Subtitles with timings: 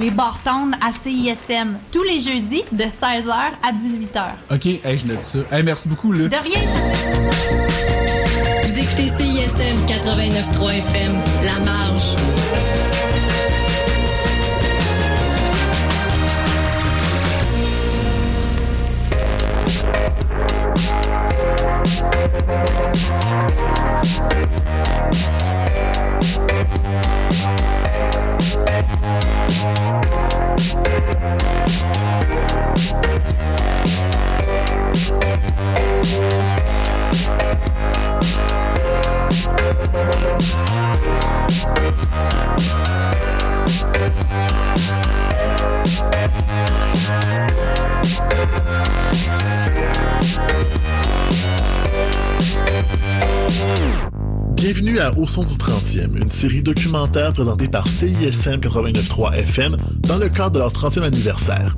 [0.00, 4.54] les Bartons à CISM, tous les jeudis de 16h à 18h.
[4.54, 5.38] OK, hey, je note ça.
[5.52, 6.28] Hey, merci beaucoup, là.
[6.28, 6.60] De rien!
[8.64, 11.12] Vous écoutez CISM 89.3 FM,
[11.44, 12.16] La Marge.
[53.60, 54.09] Yeah.
[54.62, 60.18] Bienvenue à Au son du 30e, une série documentaire présentée par CISM 89.3 FM dans
[60.18, 61.74] le cadre de leur 30e anniversaire.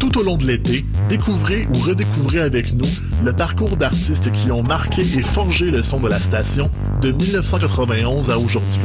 [0.00, 2.88] Tout au long de l'été, découvrez ou redécouvrez avec nous
[3.22, 6.68] le parcours d'artistes qui ont marqué et forgé le son de la station
[7.00, 8.82] de 1991 à aujourd'hui.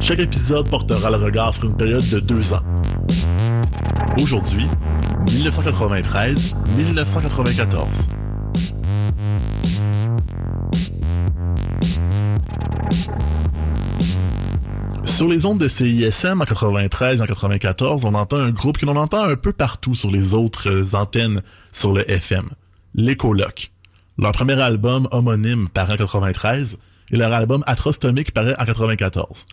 [0.00, 2.62] Chaque épisode portera le regard sur une période de deux ans.
[4.20, 4.68] Aujourd'hui,
[5.26, 8.10] 1993-1994.
[15.18, 18.86] Sur les ondes de CISM en 93 et en 94, on entend un groupe que
[18.86, 22.48] l'on entend un peu partout sur les autres euh, antennes sur le FM,
[22.94, 23.72] les Colocs.
[24.16, 26.78] Leur premier album homonyme paraît en 93
[27.10, 29.46] et leur album Atrostomique paraît en 94.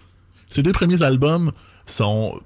[0.50, 1.52] Ces deux premiers albums
[1.88, 2.40] sont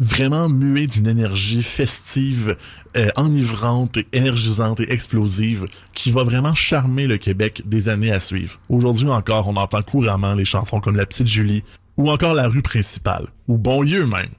[0.00, 2.56] vraiment muets d'une énergie festive,
[2.96, 8.58] euh, enivrante, énergisante et explosive qui va vraiment charmer le Québec des années à suivre.
[8.70, 11.62] Aujourd'hui encore, on entend couramment les chansons comme La Petite Julie
[11.96, 14.30] ou encore La rue principale, ou Bonlieu même.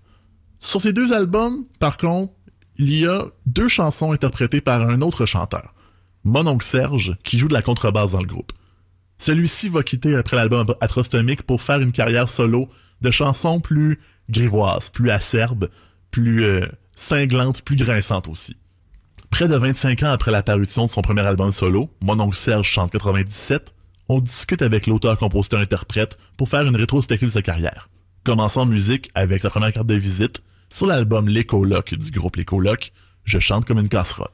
[0.59, 2.33] Sur ces deux albums, par contre,
[2.77, 5.73] il y a deux chansons interprétées par un autre chanteur,
[6.23, 8.51] Mon oncle Serge, qui joue de la contrebasse dans le groupe.
[9.17, 12.69] Celui-ci va quitter après l'album Atrostomique pour faire une carrière solo
[13.01, 15.69] de chansons plus grivoises, plus acerbes,
[16.11, 16.65] plus euh,
[16.95, 18.57] cinglantes, plus grinçantes aussi.
[19.29, 22.67] Près de 25 ans après la parution de son premier album solo, Mon oncle Serge
[22.67, 23.73] chante 97,
[24.09, 27.89] on discute avec l'auteur-compositeur-interprète pour faire une rétrospective de sa carrière.
[28.23, 32.45] Commençons en musique avec sa première carte de visite sur l'album Les du groupe Les
[33.23, 34.29] Je chante comme une casserole.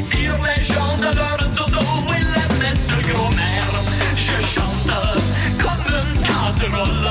[0.00, 1.84] Qui les gens de leur dodo
[2.16, 3.74] et les met ce gros nerf.
[4.16, 4.90] Je chante
[5.60, 7.10] comme une casserole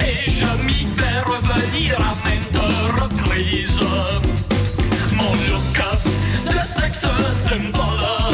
[0.00, 3.82] et je m'y fais revenir à maintes reprises.
[5.14, 5.78] Mon look
[6.46, 8.27] de sexe symbole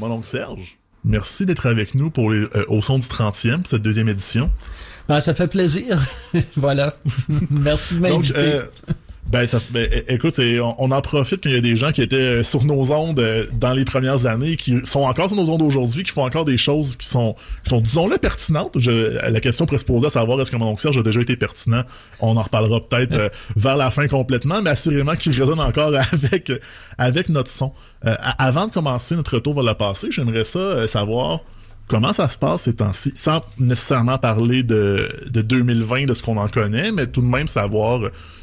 [0.00, 3.82] Mon oncle Serge, merci d'être avec nous pour les, euh, au son du 30e, cette
[3.82, 4.50] deuxième édition.
[5.08, 6.00] Ben, ça fait plaisir.
[6.56, 6.96] voilà.
[7.50, 8.60] Merci de m'inviter.
[9.30, 12.16] Ben, ça, ben, écoute, on, on en profite qu'il y a des gens qui étaient
[12.16, 15.62] euh, sur nos ondes euh, dans les premières années, qui sont encore sur nos ondes
[15.62, 18.76] aujourd'hui, qui font encore des choses qui sont, qui sont disons-le, pertinentes.
[18.76, 21.20] Je, la question pourrait se poser à savoir est-ce que mon oncle Serge a déjà
[21.20, 21.82] été pertinent?
[22.18, 26.50] On en reparlera peut-être euh, vers la fin complètement, mais assurément qu'il résonne encore avec,
[26.98, 27.72] avec notre son.
[28.06, 31.38] Euh, avant de commencer notre retour vers le passé, j'aimerais ça savoir
[31.86, 36.36] comment ça se passe ces temps-ci, sans nécessairement parler de, de 2020, de ce qu'on
[36.36, 38.00] en connaît, mais tout de même savoir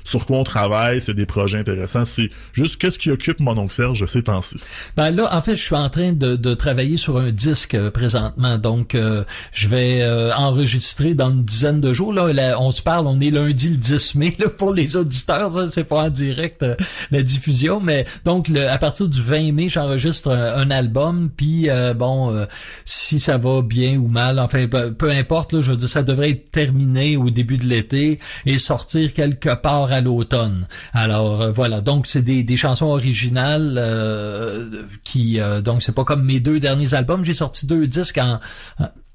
[0.08, 3.74] sur quoi on travaille, c'est des projets intéressants, c'est juste qu'est-ce qui occupe mon oncle
[3.74, 4.56] Serge ces temps-ci?
[4.96, 8.58] Ben là, en fait, je suis en train de, travailler sur un disque euh, présentement.
[8.58, 12.14] Donc, euh, je vais euh, enregistrer dans une dizaine de jours.
[12.14, 15.52] Là, on se parle, on est lundi le 10 mai là, pour les auditeurs.
[15.70, 16.66] C'est pas en direct
[17.12, 21.30] la diffusion, mais donc à partir du 20 mai, j'enregistre un, album.
[21.36, 22.48] Puis bon,
[22.86, 25.54] si ça va bien ou mal, enfin peu, importe.
[25.54, 29.54] Là, je veux dire, ça devrait être terminé au début de l'été et sortir quelque
[29.56, 30.68] part l'automne.
[30.94, 34.70] Alors euh, voilà, donc c'est des, des chansons originales euh,
[35.04, 37.24] qui euh, donc c'est pas comme mes deux derniers albums.
[37.24, 38.40] J'ai sorti deux disques en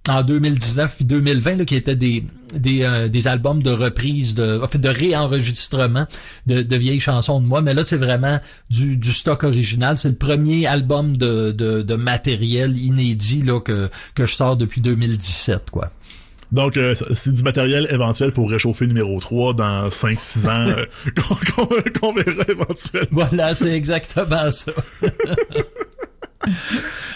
[0.08, 2.24] en 2019 puis 2020 là, qui étaient des
[2.54, 6.06] des, des albums de reprise de en fait de réenregistrement
[6.46, 10.08] de, de vieilles chansons de moi mais là c'est vraiment du, du stock original c'est
[10.08, 15.70] le premier album de, de, de matériel inédit là que que je sors depuis 2017
[15.70, 15.92] quoi
[16.52, 20.84] Donc, euh, c'est du matériel éventuel pour réchauffer numéro 3 dans 5-6 ans euh,
[21.16, 21.34] qu'on
[21.66, 23.08] qu'on- qu'on verra éventuellement.
[23.10, 24.70] voilà c'est exactement ça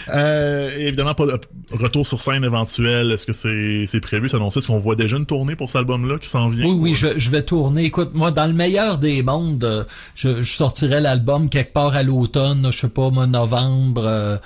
[0.09, 1.39] Euh, évidemment, pas de
[1.71, 3.11] retour sur scène éventuel.
[3.11, 4.59] Est-ce que c'est c'est prévu, c'est annoncé?
[4.59, 6.65] Est-ce qu'on voit déjà une tournée pour cet album-là qui s'en vient?
[6.65, 7.83] Oui, oui, je, je vais tourner.
[7.85, 12.67] Écoute, moi, dans le meilleur des mondes, je, je sortirai l'album quelque part à l'automne,
[12.71, 14.37] je sais pas, moi, novembre, euh,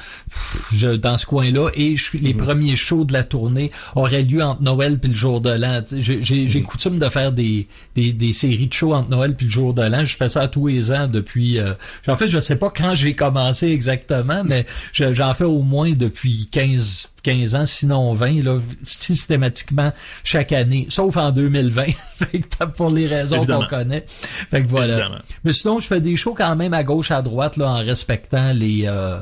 [0.74, 1.70] je, dans ce coin-là.
[1.76, 5.42] Et je, les premiers shows de la tournée auraient lieu entre Noël puis le jour
[5.42, 5.82] de l'an.
[5.92, 9.52] J'ai j'ai coutume de faire des, des, des séries de shows entre Noël puis le
[9.52, 10.04] jour de l'an.
[10.04, 11.60] Je fais ça tous les ans depuis...
[11.60, 11.74] euh,
[12.08, 15.92] en fait, je sais pas quand j'ai commencé exactement, mais je- j'en fais au moins
[15.92, 19.94] depuis 15 15 ans, sinon 20, là, systématiquement
[20.24, 24.06] chaque année, sauf en 2020, Fait que pour les raisons qu'on connaît.
[24.08, 24.94] Fait que voilà.
[24.94, 25.22] Évidemment.
[25.44, 28.54] Mais sinon, je fais des shows quand même à gauche, à droite, là, en respectant
[28.54, 29.20] les euh,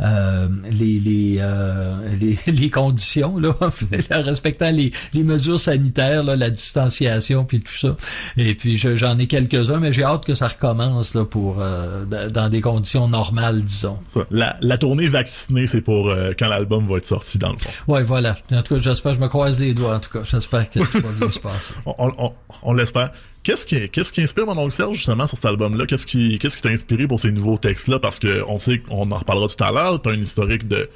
[0.00, 6.22] euh, les les, euh, les les conditions là, en fait, respectant les, les mesures sanitaires,
[6.22, 7.96] là, la distanciation puis tout ça.
[8.36, 12.04] Et puis je- j'en ai quelques-uns, mais j'ai hâte que ça recommence là pour euh,
[12.30, 13.98] dans des conditions normales, disons.
[14.08, 14.20] Ça.
[14.30, 17.70] La, la tournée vaccinée, c'est pour euh, quand l'album va être sorti, dans le fond.
[17.92, 18.36] Ouais, voilà.
[18.52, 19.96] En tout cas, j'espère, je me croise les doigts.
[19.96, 21.74] En tout cas, j'espère que ça va bien se passer.
[21.86, 23.10] On, on- on l'espère.
[23.48, 25.86] Qu'est-ce qui, qu'est-ce qui inspire mon oncle Serge justement sur cet album-là?
[25.86, 27.98] Qu'est-ce qui, qu'est-ce qui t'a inspiré pour ces nouveaux textes-là?
[27.98, 30.02] Parce que on sait qu'on en reparlera tout à l'heure.
[30.02, 30.86] T'as un historique de,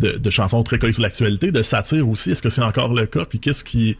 [0.00, 2.32] de, chansons très collées sur l'actualité, de satire aussi.
[2.32, 3.24] Est-ce que c'est encore le cas?
[3.24, 3.96] Puis qu'est-ce qui,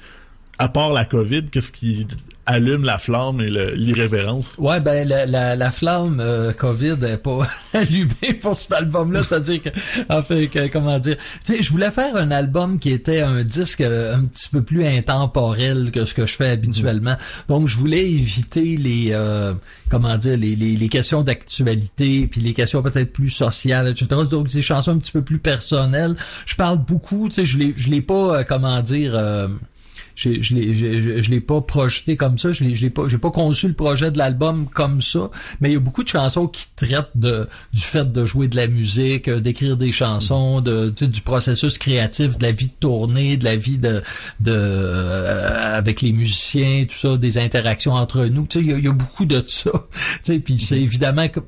[0.62, 2.06] à part la COVID, qu'est-ce qui
[2.46, 4.54] allume la flamme et l'irrévérence?
[4.58, 9.22] Ouais, ben la, la, la flamme euh, COVID est pas allumée pour cet album-là.
[9.24, 9.68] C'est-à-dire que,
[10.08, 13.42] en fait, que- comment dire, tu sais, je voulais faire un album qui était un
[13.44, 17.16] disque euh, un petit peu plus intemporel que ce que je fais habituellement.
[17.48, 19.54] Donc, je voulais éviter les, euh,
[19.88, 24.06] comment dire, les, les, les questions d'actualité, puis les questions peut-être plus sociales, etc.
[24.30, 26.16] Donc, des chansons un petit peu plus personnelles.
[26.46, 29.14] Je parle beaucoup, tu sais, je l'ai, je l'ai pas, euh, comment dire.
[30.14, 32.52] Je, je l'ai je, je- je l'ai pas projeté comme ça.
[32.52, 35.30] Je l'ai je l'ai pas j'ai pas conçu le projet de l'album comme ça.
[35.60, 38.56] Mais il y a beaucoup de chansons qui traitent de du fait de jouer de
[38.56, 42.66] la musique euh, d'écrire des chansons de tu sais, du processus créatif de la vie
[42.66, 44.02] de tournée de la vie de
[44.40, 48.46] de euh, avec les musiciens tout ça des interactions entre nous.
[48.46, 49.70] Tu sais il y y a beaucoup de ça.
[50.24, 51.40] Tu sais puis c'est évidemment que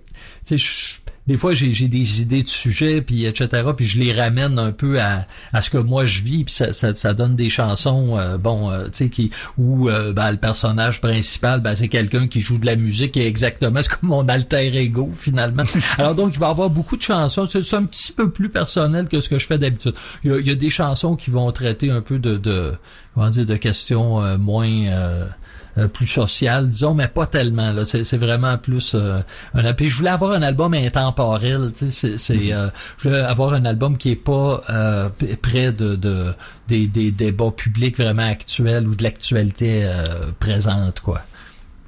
[0.47, 4.59] tu sais des fois j'ai des idées de sujets puis etc puis je les ramène
[4.59, 7.51] un peu à, à ce que moi je vis puis ça, ça, ça donne des
[7.51, 11.89] chansons euh, bon euh, tu sais qui où euh, ben, le personnage principal ben c'est
[11.89, 15.65] quelqu'un qui joue de la musique et exactement c'est comme mon alter ego finalement.
[15.99, 17.47] Alors donc il va y avoir beaucoup de chansons.
[17.47, 19.95] C'est un petit peu plus personnel que ce que je fais d'habitude.
[20.23, 22.73] Il y a, il y a des chansons qui vont traiter un peu de de
[23.15, 24.69] comment dire de questions euh, moins
[25.79, 27.73] euh, plus social, disons, mais pas tellement.
[27.73, 29.21] Là, c'est, c'est vraiment plus euh,
[29.55, 29.73] un.
[29.75, 31.73] Puis je voulais avoir un album intemporel.
[31.77, 35.09] Tu sais, c'est, c'est euh, je voulais avoir un album qui est pas euh,
[35.43, 36.33] près de, de
[36.69, 41.21] des, des débats publics vraiment actuels ou de l'actualité euh, présente, quoi.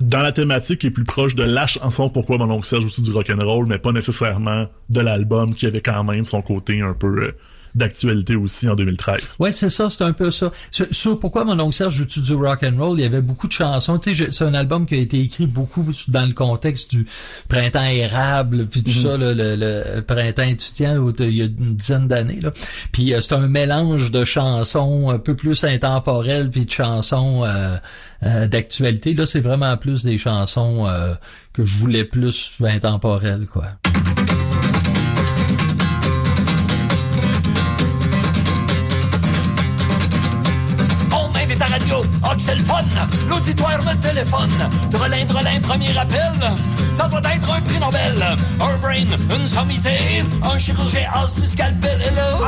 [0.00, 3.00] Dans la thématique qui est plus proche de la chanson Pourquoi mon oncle Serge aussi
[3.00, 7.07] du rock'n'roll, mais pas nécessairement de l'album qui avait quand même son côté un peu
[7.07, 7.33] euh,
[7.76, 9.37] d'actualité aussi en 2013.
[9.38, 10.50] Ouais, c'est ça, c'est un peu ça.
[10.71, 13.47] Sur, sur pourquoi mon oncle Serge joue du rock and roll, il y avait beaucoup
[13.47, 13.99] de chansons.
[13.99, 17.06] Tu sais, c'est un album qui a été écrit beaucoup dans le contexte du
[17.49, 21.76] printemps érable, puis tout ça, le, le- le printemps étudiant, où il y a une
[21.76, 22.40] dizaine d'années.
[22.40, 22.50] Là.
[22.92, 27.76] Puis euh, c'est un mélange de chansons un peu plus intemporelles, puis de chansons euh,
[28.25, 29.12] euh, d'actualité.
[29.14, 31.12] Là, c'est vraiment plus des chansons euh,
[31.52, 33.66] que je voulais plus intemporelles, quoi.
[41.78, 42.85] Radio, oh que c'est le fun.
[43.28, 44.50] L'auditoire me téléphone.
[44.90, 46.33] Drelin, drelin, premier appel.
[46.95, 48.37] Ça doit être un prix Nobel.
[48.61, 49.04] Un brain,
[49.37, 50.25] une sommité.
[50.42, 52.00] Un chirurgien as du scalpel.
[52.00, 52.47] Hello?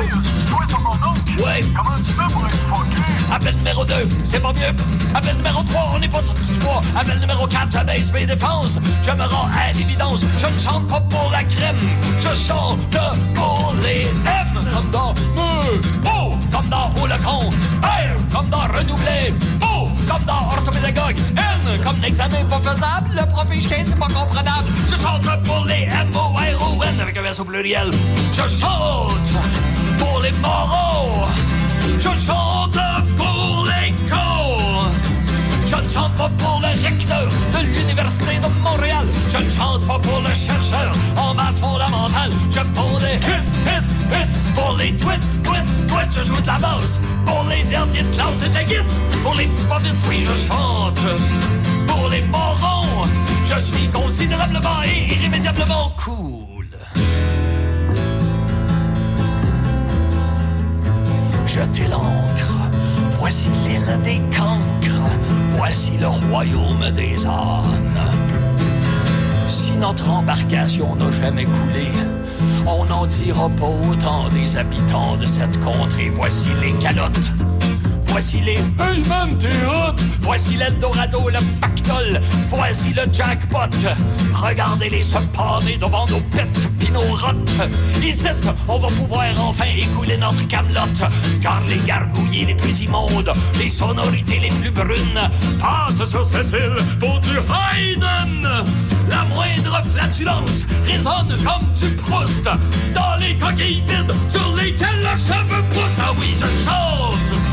[1.44, 1.60] Ouais.
[1.76, 3.02] Comment tu fais pour être fucké?
[3.30, 3.94] Appel numéro 2,
[4.24, 4.74] c'est pas mieux.
[5.14, 6.80] Appel numéro 3, on n'est pas sorti du bois.
[6.98, 8.78] Appel numéro 4, à base mes défenses.
[9.02, 11.76] Je me rends à l'évidence, je ne chante pas pour la crème.
[12.18, 12.96] Je chante
[13.34, 14.68] pour les M.
[14.72, 17.50] Comme dans me, O, comme dans haut le con.
[17.82, 18.66] R, comme dans
[19.18, 19.34] redoubler.
[19.62, 21.16] O, comme dans orthopédagogue.
[21.36, 23.10] N, comme l'examen pas faisable.
[23.14, 24.68] Le profil chien, c'est pas comprenable.
[24.88, 27.90] Je chante pour les M, O, R, O, N avec un au pluriel.
[28.32, 29.32] Je chante
[29.98, 31.26] pour les moraux.
[31.98, 32.78] Je chante
[33.16, 34.47] pour l'école.
[35.70, 39.06] Je ne chante pas pour le recteur de l'Université de Montréal.
[39.28, 42.30] Je ne chante pas pour le chercheur en maths fondamentales.
[42.50, 46.12] Je ponds des hit, hit, hit pour les tweets, tweets, tweets.
[46.16, 48.84] Je joue de la basse pour les derniers de classe et de guide.
[49.22, 51.00] Pour les petits pas vite, oui, je chante.
[51.86, 53.06] Pour les morons,
[53.44, 56.66] je suis considérablement et irrémédiablement cool.
[61.44, 62.60] Jetez l'encre,
[63.18, 64.77] voici l'île des cancres,
[65.58, 68.00] voici le royaume des ânes.
[69.48, 71.88] Si notre embarcation n'a jamais coulé,
[72.64, 76.12] on n'en dira pas autant des habitants de cette contrée.
[76.14, 77.32] Voici les calottes.
[78.18, 79.46] Voici les Hey man, t'es!
[80.22, 82.20] Voici l'Eldorado, le pactole.
[82.48, 83.70] Voici le jackpot.
[84.34, 87.70] Regardez-les se palmer devant nos pets pis nos rottes.
[88.02, 88.26] Ici,
[88.66, 91.04] on va pouvoir enfin écouler notre camelote.
[91.40, 96.74] Car les gargouillis les plus immondes, les sonorités les plus brunes passent sur cette île
[96.98, 98.64] pour du Haydn.
[99.08, 105.62] La moindre flatulence résonne comme du Proust dans les coquilles vides sur lesquelles le cheveu
[105.70, 106.00] pousse.
[106.00, 107.47] Ah oui, je chante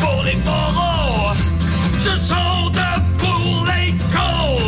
[0.00, 1.34] pour les moraux.
[1.98, 2.78] Je chante
[3.18, 4.62] pour les cons.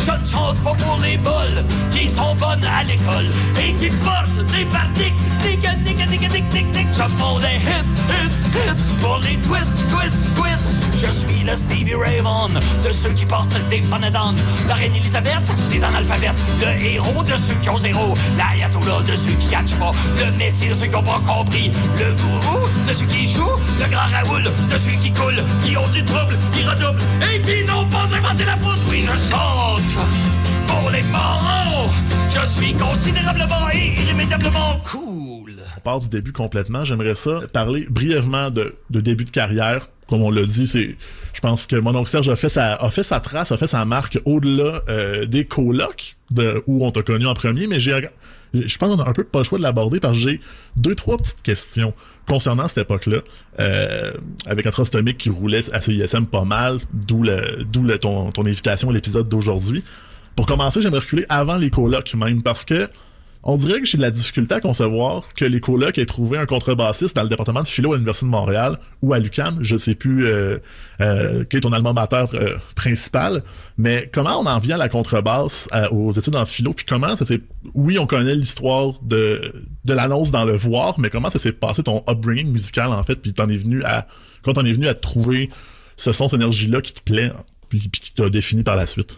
[0.00, 1.64] Je ne chante pas pour les bols
[1.98, 3.26] qui sont bonnes à l'école
[3.60, 5.14] et qui portent des bardiques.
[5.42, 6.86] Tic, tic, tic, tic, tic, tic.
[6.92, 10.58] Je fais des hits, hits, hits pour les tweets, tweets, tweets.
[10.96, 12.50] Je suis le Stevie Ray Vaughan
[12.84, 14.36] de ceux qui portent des d'âne.
[14.68, 16.40] La reine Elisabeth des analphabètes.
[16.60, 18.14] Le héros de ceux qui ont zéro.
[18.36, 19.92] L'ayatollah de ceux qui catchent pas.
[20.18, 21.70] Le messie de ceux qui ont pas compris.
[21.98, 23.58] Le gourou de ceux qui jouent.
[23.80, 25.42] Le grand Raoul de ceux qui coulent.
[25.64, 27.02] Qui ont du trouble, qui redoublent.
[27.32, 28.82] Et qui n'ont pas inventé la poudre.
[28.88, 30.27] Oui, je chante
[30.90, 31.90] les morons.
[32.30, 35.54] Je suis considérablement et irrémédiablement cool.
[35.76, 36.84] On part du début complètement.
[36.84, 39.88] J'aimerais ça parler brièvement de, début de carrière.
[40.08, 40.96] Comme on l'a dit, c'est,
[41.34, 42.76] je pense que mon oncle Serge a fait sa,
[43.20, 47.34] trace, a fait sa marque au-delà euh, des colocs de où on t'a connu en
[47.34, 47.66] premier.
[47.66, 48.08] Mais j'ai,
[48.54, 50.40] je pense qu'on a un peu pas le choix de l'aborder parce que j'ai
[50.76, 51.92] deux trois petites questions
[52.26, 53.18] concernant cette époque-là,
[53.60, 54.12] euh,
[54.46, 57.24] avec un trostomique qui roulait à CISM pas mal, d'où
[58.00, 59.82] ton, ton invitation à l'épisode d'aujourd'hui.
[60.38, 62.88] Pour commencer, j'aimerais reculer avant les colocs même parce que
[63.42, 66.46] on dirait que j'ai de la difficulté à concevoir que les colocs aient trouvé un
[66.46, 69.96] contrebassiste dans le département de philo à l'Université de Montréal ou à l'UQAM, je sais
[69.96, 70.58] plus euh,
[71.00, 73.42] euh, quel est ton alma mater euh, principal,
[73.78, 77.16] mais comment on en vient à la contrebasse à- aux études en philo, puis comment
[77.16, 77.40] ça s'est...
[77.74, 79.40] Oui, on connaît l'histoire de,
[79.84, 83.16] de l'annonce dans le voir, mais comment ça s'est passé ton upbringing musical en fait,
[83.16, 83.48] puis t'en
[83.84, 84.06] à...
[84.44, 85.50] quand t'en es venu à trouver
[85.96, 87.32] ce son, cette énergie-là qui te plaît,
[87.68, 89.16] puis qui t'a défini par la suite?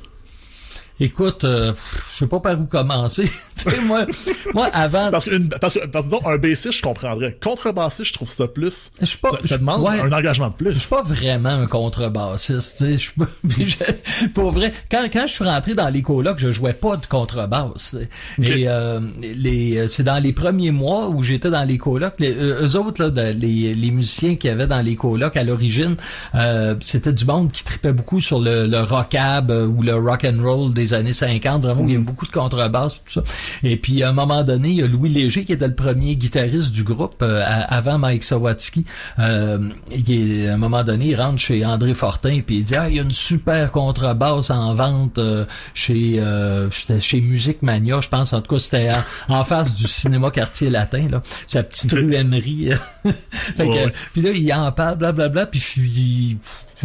[1.00, 1.73] Écoute, euh,
[2.12, 3.30] je sais pas par où commencer.
[3.87, 4.07] Moi,
[4.54, 5.11] moi, avant...
[5.11, 7.37] Parce que, une- parce que, parce que disons, un bassiste, je comprendrais.
[7.42, 8.90] Contrebassiste, je trouve ça plus.
[9.00, 10.00] Je suis pas- ça, ça je- demande ouais.
[10.00, 10.75] un engagement de Je plus.
[10.76, 15.04] suis pas vraiment un contrebassiste, tu sais, je suis pas, puis je- pour vrai, quand,
[15.12, 17.97] quand je suis rentré dans les colocs, je jouais pas de contrebasse.
[18.42, 22.66] Et euh, les, c'est dans les premiers mois où j'étais dans les colocs, les, euh,
[22.66, 25.97] eux autres, là, de- les, les musiciens qui avaient dans les colocs à l'origine,
[26.35, 30.25] euh, c'était du monde qui tripait beaucoup sur le, le rockab euh, ou le rock
[30.25, 33.23] and roll des années 50, vraiment, où il y a beaucoup de contrebasse, tout ça.
[33.62, 36.16] Et puis, à un moment donné, il y a Louis Léger, qui était le premier
[36.16, 38.85] guitariste du groupe, euh, avant Mike Sawatsky.
[39.18, 39.59] Euh,
[39.90, 42.88] il est- à un moment donné, il rentre chez André Fortin, puis il dit, ah,
[42.88, 45.44] il y a une super contrebasse en vente euh,
[45.75, 48.32] chez, euh, chez Musique Mania, je pense.
[48.32, 48.90] En tout cas, c'était
[49.28, 51.23] en, en face du cinéma quartier latin, là.
[51.47, 52.70] Sa petite rue Emery.
[53.04, 53.12] fait
[53.56, 53.92] que, Ouais, ouais.
[54.12, 56.38] puis là, il en parle, blablabla, puis il,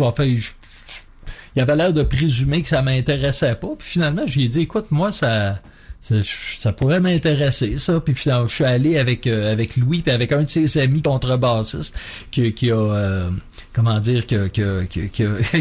[0.04, 0.52] enfin, je-
[1.56, 3.70] il avait l'air de présumer que ça m'intéressait pas.
[3.78, 5.60] Puis finalement, j'ai dit, écoute, moi, ça,
[6.00, 8.00] ça, pourrait m'intéresser, ça.
[8.00, 11.02] Puis finalement, je suis allé avec euh, avec Louis, puis avec un de ses amis
[11.02, 11.98] contrebassistes
[12.32, 13.30] qui, qui a, euh,
[13.74, 14.86] comment dire, a- qui, a-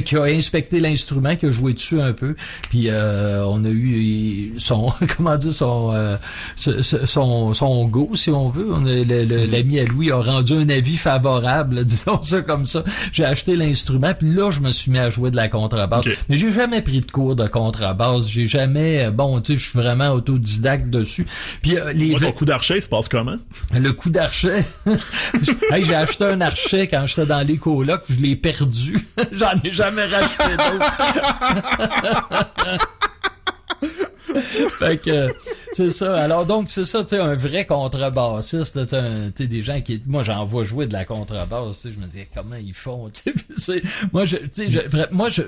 [0.03, 2.35] qui, a- inspecté l'instrument, qui a joué dessus un peu.
[2.71, 6.17] Puis euh, on a eu son, comment dire, son, euh,
[6.57, 8.67] son, son go, si on veut.
[8.73, 12.85] On L'ami à Louis a rendu un avis favorable, disons ça comme ça.
[13.13, 16.05] J'ai acheté l'instrument, puis là, je me suis mis à jouer de la contrebasse.
[16.29, 18.29] Mais j'ai jamais pris de cours de contrebasse.
[18.29, 21.27] J'ai jamais, euh, bon, tu sais, je suis vraiment autodidacte dessus.
[21.63, 23.37] Puis euh, les Moi, ton coup d'archet, se passe comment?
[23.73, 24.65] le coup d'archet.
[25.71, 29.07] hey, j'ai acheté un archet quand j'étais dans les colocs, je l'ai perdu.
[29.33, 30.93] J'en ai jamais racheté d'autres.
[34.71, 35.29] fait que
[35.73, 36.23] c'est ça.
[36.23, 38.79] Alors donc c'est ça, tu sais, un vrai contrebassiste,
[39.35, 42.21] tu des gens qui, moi j'en vois jouer de la contrebasse, tu je me dis
[42.35, 43.11] comment ils font,
[44.13, 44.79] moi je, je,
[45.13, 45.43] moi je,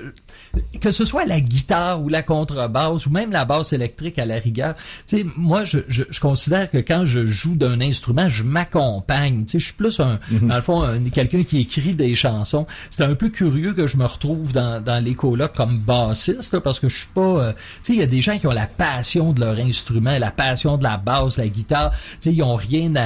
[0.81, 4.35] que ce soit la guitare ou la contrebasse ou même la basse électrique à la
[4.39, 4.75] rigueur,
[5.07, 9.45] tu sais, moi je, je, je considère que quand je joue d'un instrument, je m'accompagne,
[9.45, 12.65] tu sais, je suis plus un, dans le fond, un- quelqu'un qui écrit des chansons.
[12.89, 16.61] C'est un peu curieux que je me retrouve dans, dans les colocs comme bassiste, là,
[16.61, 18.51] parce que je suis pas, euh, tu sais, il y a des gens qui ont
[18.51, 22.43] la passion de leur instrument, la passion de la basse, la guitare, tu sais, ils
[22.43, 23.01] ont rien à,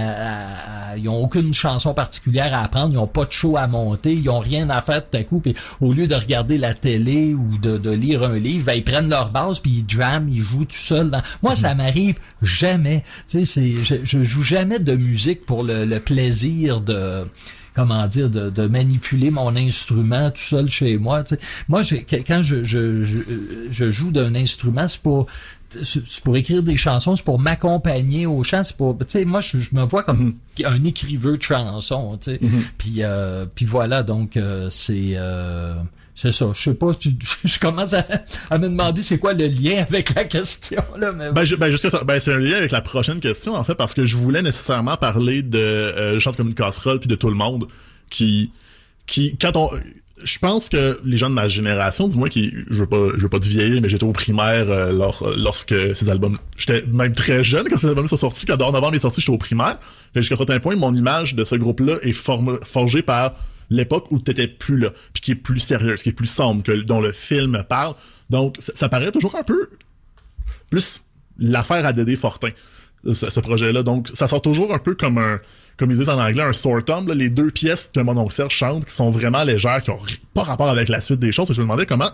[0.92, 4.14] à- ils ont aucune chanson particulière à apprendre, ils ont pas de show à monter,
[4.14, 7.34] ils ont rien à faire tout à coup, puis au lieu de regarder la télé
[7.34, 10.42] ou de, de lire un livre, ben, ils prennent leur basse puis ils jamment, ils
[10.42, 11.10] jouent tout seuls.
[11.10, 11.22] Dans...
[11.42, 13.04] Moi, ça m'arrive jamais.
[13.28, 17.26] Tu sais, je, je joue jamais de musique pour le, le plaisir de
[17.74, 21.24] comment dire de, de manipuler mon instrument tout seul chez moi
[21.70, 21.84] moi
[22.28, 23.20] quand je, je, je,
[23.70, 25.28] je joue d'un instrument c'est pour
[25.84, 29.42] c'est pour écrire des chansons, c'est pour m'accompagner au chant, c'est pour, tu sais, moi,
[29.42, 32.40] je, je me vois comme un écriveur de chansons, tu sais.
[32.78, 35.74] Puis, euh, puis voilà, donc, euh, c'est, euh,
[36.16, 36.48] c'est ça.
[36.54, 38.06] Je sais pas, tu- je commence à,
[38.50, 41.76] à me demander c'est quoi le lien avec la question, là, mais Ben, je- ben,
[41.78, 42.04] ça.
[42.04, 44.98] Ben, c'est un lien avec la prochaine question, en fait, parce que je voulais nécessairement
[44.98, 47.68] parler de euh, Chante comme une casserole puis de tout le monde
[48.10, 48.52] qui,
[49.08, 49.70] qui, quand on,
[50.24, 53.30] je pense que les gens de ma génération, dis-moi qui, je veux pas, je veux
[53.30, 57.44] pas te vieillir, mais j'étais au primaire euh, lors- lorsque ces albums, j'étais même très
[57.44, 59.80] jeune quand ces albums sont sortis, quand Novembre est sorti, j'étais au primaire.
[60.16, 63.32] Jusqu'à un certain point, mon image de ce groupe-là est forgée par
[63.70, 66.72] l'époque où t'étais plus là, puis qui est plus sérieuse, qui est plus sombre, que,
[66.72, 67.96] dont le film parle.
[68.30, 69.70] Donc, ça paraît toujours un peu
[70.70, 71.02] plus
[71.40, 72.50] l'affaire à Dédé Fortin,
[73.12, 73.84] ce, projet-là.
[73.84, 75.40] Donc, ça sort toujours un peu comme un,
[75.78, 78.86] comme ils disent en anglais, un sortum, les deux pièces que mon oncle Serge chante,
[78.86, 81.48] qui sont vraiment légères, qui ont ri- pas rapport avec la suite des choses.
[81.52, 82.12] Je me demandais comment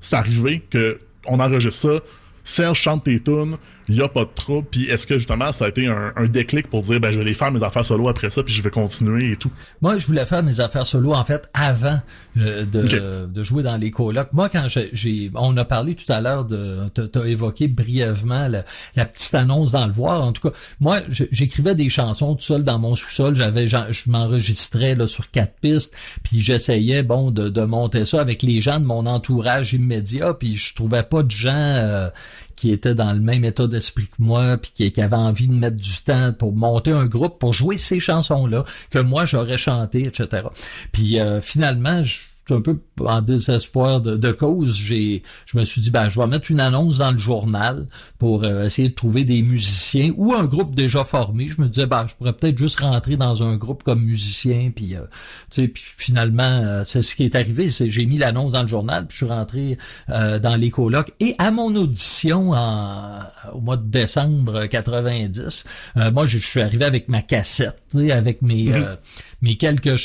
[0.00, 2.00] c'est arrivé que on enregistre ça,
[2.44, 3.56] Serge chante tes tunes,
[3.88, 6.26] il y a pas de trouble, puis est-ce que justement ça a été un, un
[6.26, 8.62] déclic pour dire ben je vais les faire mes affaires solo après ça, puis je
[8.62, 9.50] vais continuer et tout?
[9.80, 12.00] Moi, je voulais faire mes affaires solo en fait avant
[12.38, 14.32] euh, de, de jouer dans les colocs.
[14.32, 18.64] Moi, quand j'ai, on a parlé tout à l'heure de, t'as, évoqué brièvement la,
[18.96, 20.22] la petite annonce dans le voir.
[20.22, 23.34] En tout cas, moi, j'écrivais des chansons tout seul dans mon sous-sol.
[23.34, 28.42] J'avais, je m'enregistrais là sur quatre pistes, puis j'essayais bon de, de monter ça avec
[28.42, 30.34] les gens de mon entourage immédiat.
[30.34, 32.08] Puis je trouvais pas de gens euh,
[32.58, 35.76] qui étaient dans le même état d'esprit que moi, puis qui, avaient envie de mettre
[35.76, 40.42] du temps pour monter un groupe, pour jouer ces chansons-là, que moi j'aurais chanté, etc.
[40.90, 42.18] Puis euh, finalement, je
[42.52, 46.26] un peu en désespoir de, de cause, j'ai, je me suis dit, ben, je vais
[46.26, 47.86] mettre une annonce dans le journal
[48.18, 51.48] pour euh, essayer de trouver des musiciens ou un groupe déjà formé.
[51.48, 54.94] Je me disais, ben, je pourrais peut-être juste rentrer dans un groupe comme musicien, puis,
[54.94, 55.02] euh,
[55.50, 58.62] tu sais, puis finalement, euh, c'est ce qui est arrivé, c'est j'ai mis l'annonce dans
[58.62, 59.78] le journal, puis je suis rentré
[60.10, 61.12] euh, dans les colocs.
[61.20, 63.20] Et à mon audition en,
[63.52, 65.64] au mois de décembre 90,
[65.96, 68.96] euh, moi, je, je suis arrivé avec ma cassette, tu sais, avec mes, euh,
[69.42, 69.96] mes quelques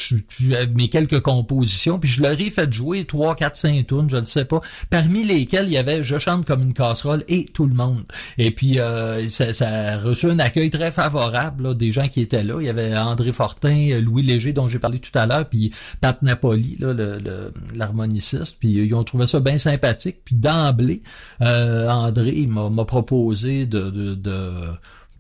[0.74, 4.26] mes quelques compositions, puis je leur ai fait jouer trois, quatre, cinq tunes, je ne
[4.26, 7.74] sais pas, parmi lesquelles il y avait Je chante comme une casserole et tout le
[7.74, 8.04] monde.
[8.38, 12.22] Et puis euh, ça, ça a reçu un accueil très favorable là, des gens qui
[12.22, 12.58] étaient là.
[12.60, 16.22] Il y avait André Fortin, Louis Léger dont j'ai parlé tout à l'heure, puis Pat
[16.22, 16.94] Napoli, là,
[17.76, 20.18] l'harmoniciste, puis ils ont trouvé ça bien sympathique.
[20.26, 21.02] Puis d'emblée,
[21.42, 24.52] euh, André m'a proposé de, de, de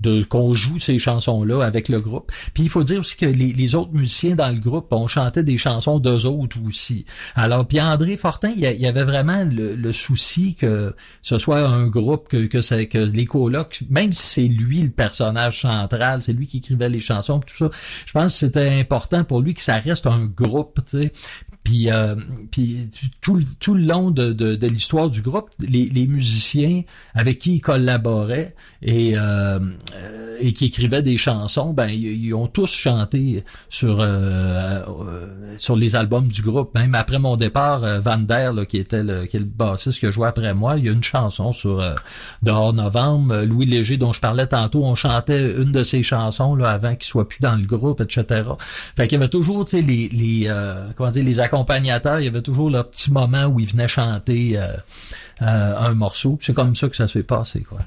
[0.04, 2.32] de qu'on joue ces chansons-là avec le groupe.
[2.54, 5.58] Puis il faut dire aussi que les, autres musiciens dans le groupe, on chantait des
[5.58, 7.06] chansons d'eux autres aussi.
[7.36, 12.28] Alors, puis André Fortin, il y, avait vraiment le, souci que ce soit un groupe,
[12.28, 16.58] que, que, que les colocs, même si c'est lui le personnage central, c'est lui qui
[16.58, 17.70] écrivait les chansons, tout ça,
[18.06, 21.12] je pense que c'était important pour lui que ça reste un groupe, tu sais.
[21.63, 22.15] Puis, euh,
[22.52, 22.89] puis
[23.21, 27.56] tout, tout le long de, de, de l'histoire du groupe, les, les musiciens avec qui
[27.56, 29.60] il collaborait et, euh,
[29.95, 35.54] euh, et qui écrivaient des chansons, ben ils, ils ont tous chanté sur euh, euh,
[35.58, 36.73] sur les albums du groupe.
[36.76, 39.99] Même après mon départ, euh, Van Der, là, qui était le, qui est le bassiste
[39.99, 41.82] qui a joué après moi, il y a une chanson sur
[42.41, 43.43] Dehors Novembre.
[43.43, 47.06] Louis Léger, dont je parlais tantôt, on chantait une de ses chansons là, avant qu'il
[47.06, 48.43] soit plus dans le groupe, etc.
[48.97, 50.52] Fait qu'il y avait toujours, tu sais, les, les
[50.97, 51.39] comment dire, les
[52.20, 54.68] il y avait toujours le petit moment où ils venaient chanter euh,
[55.42, 56.38] euh, un morceau.
[56.42, 57.80] C'est comme ça que ça s'est passé, quoi.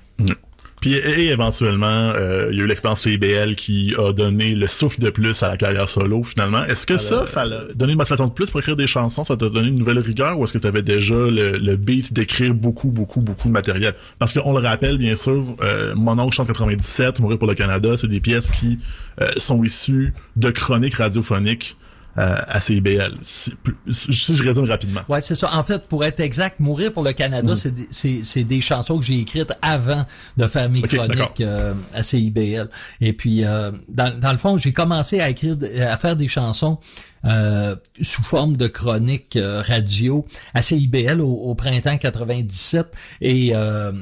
[0.80, 5.00] Puis et, éventuellement, euh, il y a eu l'expérience CBL qui a donné le souffle
[5.00, 6.64] de plus à la carrière solo finalement.
[6.64, 9.36] Est-ce que ça, ça l'a donné une motivation de plus pour écrire des chansons, ça
[9.36, 12.52] t'a donné une nouvelle rigueur ou est-ce que tu avais déjà le, le beat d'écrire
[12.52, 13.94] beaucoup, beaucoup, beaucoup de matériel?
[14.18, 17.96] Parce qu'on le rappelle, bien sûr, euh, Mon oncle chante 97, Mourir pour le Canada,
[17.96, 18.78] c'est des pièces qui
[19.20, 21.76] euh, sont issues de chroniques radiophoniques
[22.18, 23.14] euh, à CBL.
[23.22, 23.52] Si,
[23.90, 25.00] si je résume rapidement.
[25.08, 25.54] Ouais, c'est ça.
[25.54, 27.56] En fait, pour être exact, Mourir pour le Canada, Mm.
[27.56, 31.74] c'est des- c'est c'est des chansons que j'ai écrites avant de faire mes chroniques euh,
[31.94, 32.68] à CIBL.
[33.00, 35.56] Et puis, euh, dans, dans le fond, j'ai commencé à écrire,
[35.88, 36.78] à faire des chansons
[37.24, 42.86] euh, sous forme de chroniques euh, radio à CIBL au, au printemps 97.
[43.20, 43.92] Et, euh,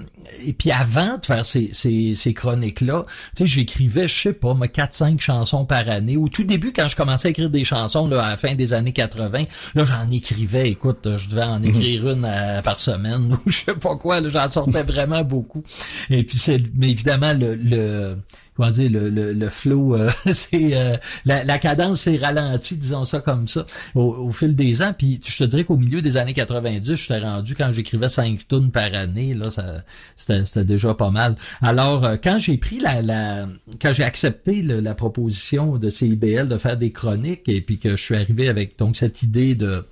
[0.44, 4.54] et puis avant de faire ces, ces, ces chroniques-là, tu sais, j'écrivais, je sais pas,
[4.54, 6.16] moi, 4-5 chansons par année.
[6.16, 8.72] Au tout début, quand je commençais à écrire des chansons, là, à la fin des
[8.72, 13.50] années 80, là, j'en écrivais, écoute, je devais en écrire une euh, par semaine ou
[13.50, 15.62] je sais pas quoi, là, j'en sortais vraiment beaucoup.
[16.10, 18.16] Et puis c'est, mais évidemment, le, le
[18.56, 23.04] comment dire, le, le, le flow, euh, c'est euh, la, la cadence s'est ralentie, disons
[23.04, 24.94] ça comme ça, au, au fil des ans.
[24.96, 28.70] Puis je te dirais qu'au milieu des années 90, j'étais rendu quand j'écrivais cinq tonnes
[28.70, 29.82] par année, là, ça
[30.16, 31.36] c'était, c'était déjà pas mal.
[31.62, 33.46] Alors euh, quand j'ai pris la, la
[33.80, 37.90] quand j'ai accepté le- la proposition de CIBL de faire des chroniques et puis que
[37.96, 39.84] je suis arrivé avec donc cette idée de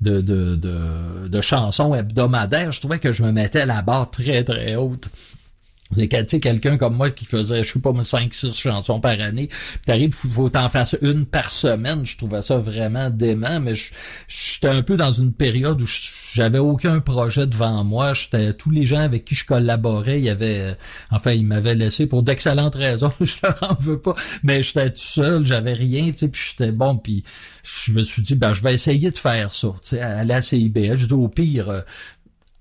[0.00, 4.44] de, de, de, de chansons hebdomadaires, je trouvais que je me mettais la barre très,
[4.44, 5.08] très haute.
[6.40, 10.28] Quelqu'un comme moi qui faisait, je sais pas, 5-6 chansons par année, puis t'arrives, faut,
[10.28, 13.74] faut t'en faire une par semaine, je trouvais ça vraiment dément, mais
[14.28, 15.86] j'étais un peu dans une période où
[16.34, 20.30] j'avais aucun projet devant moi, j'étais, tous les gens avec qui je collaborais, il y
[20.30, 20.74] avait, euh,
[21.10, 25.00] enfin, ils m'avaient laissé pour d'excellentes raisons, je leur en veux pas, mais j'étais tout
[25.00, 27.22] seul, j'avais rien, tu sais, j'étais bon, puis
[27.64, 30.96] je me suis dit, ben, je vais essayer de faire ça, tu sais, à CIBL,
[30.96, 31.80] je dis au pire, euh,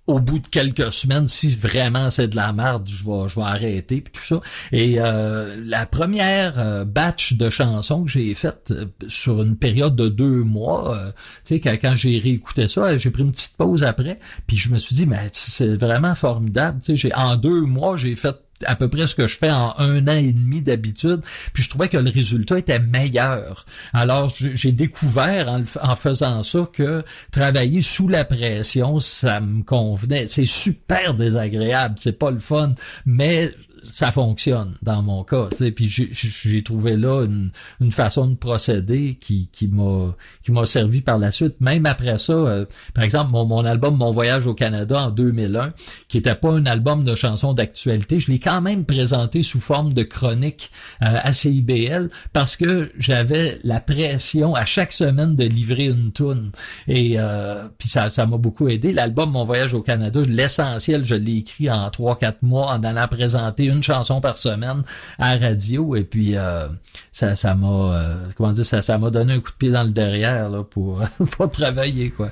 [0.07, 3.45] au bout de quelques semaines, si vraiment c'est de la merde, je vais, je vais
[3.45, 4.41] arrêter puis tout ça.
[4.71, 9.95] Et euh, la première euh, batch de chansons que j'ai faite euh, sur une période
[9.97, 10.97] de deux mois,
[11.43, 14.69] tu sais, quand, quand j'ai réécouté ça, j'ai pris une petite pause après, puis je
[14.69, 16.79] me suis dit, mais c'est vraiment formidable.
[16.79, 19.51] Tu sais, j'ai en deux mois, j'ai fait à peu près ce que je fais
[19.51, 21.21] en un an et demi d'habitude,
[21.53, 23.65] puis je trouvais que le résultat était meilleur.
[23.93, 30.27] Alors j'ai découvert en faisant ça que travailler sous la pression, ça me convenait.
[30.27, 32.73] C'est super désagréable, c'est pas le fun,
[33.05, 35.47] mais ça fonctionne dans mon cas.
[35.51, 35.71] tu sais.
[35.71, 41.31] Puis j'ai- trouvé là une, une façon de procéder qui, qui m'a servi par la
[41.31, 41.55] suite.
[41.61, 45.73] Même après ça, euh, par exemple, mon, mon album Mon voyage au Canada en 2001,
[46.07, 49.93] qui était pas un album de chansons d'actualité, je l'ai quand même présenté sous forme
[49.93, 55.85] de chronique euh, à CIBL parce que j'avais la pression à chaque semaine de livrer
[55.85, 56.51] une tune.
[56.87, 58.93] Et euh, puis ça ça m'a beaucoup aidé.
[58.93, 63.66] L'album Mon voyage au Canada, l'essentiel, je l'ai écrit en 3-4 mois en allant présenter
[63.67, 64.83] une chanson par semaine
[65.19, 65.95] à radio.
[65.95, 66.67] Et puis euh,
[67.11, 69.83] ça ça m'a euh, comment dire ça ça m'a donné un coup de pied dans
[69.83, 71.01] le derrière là pour
[71.31, 72.31] pour travailler quoi.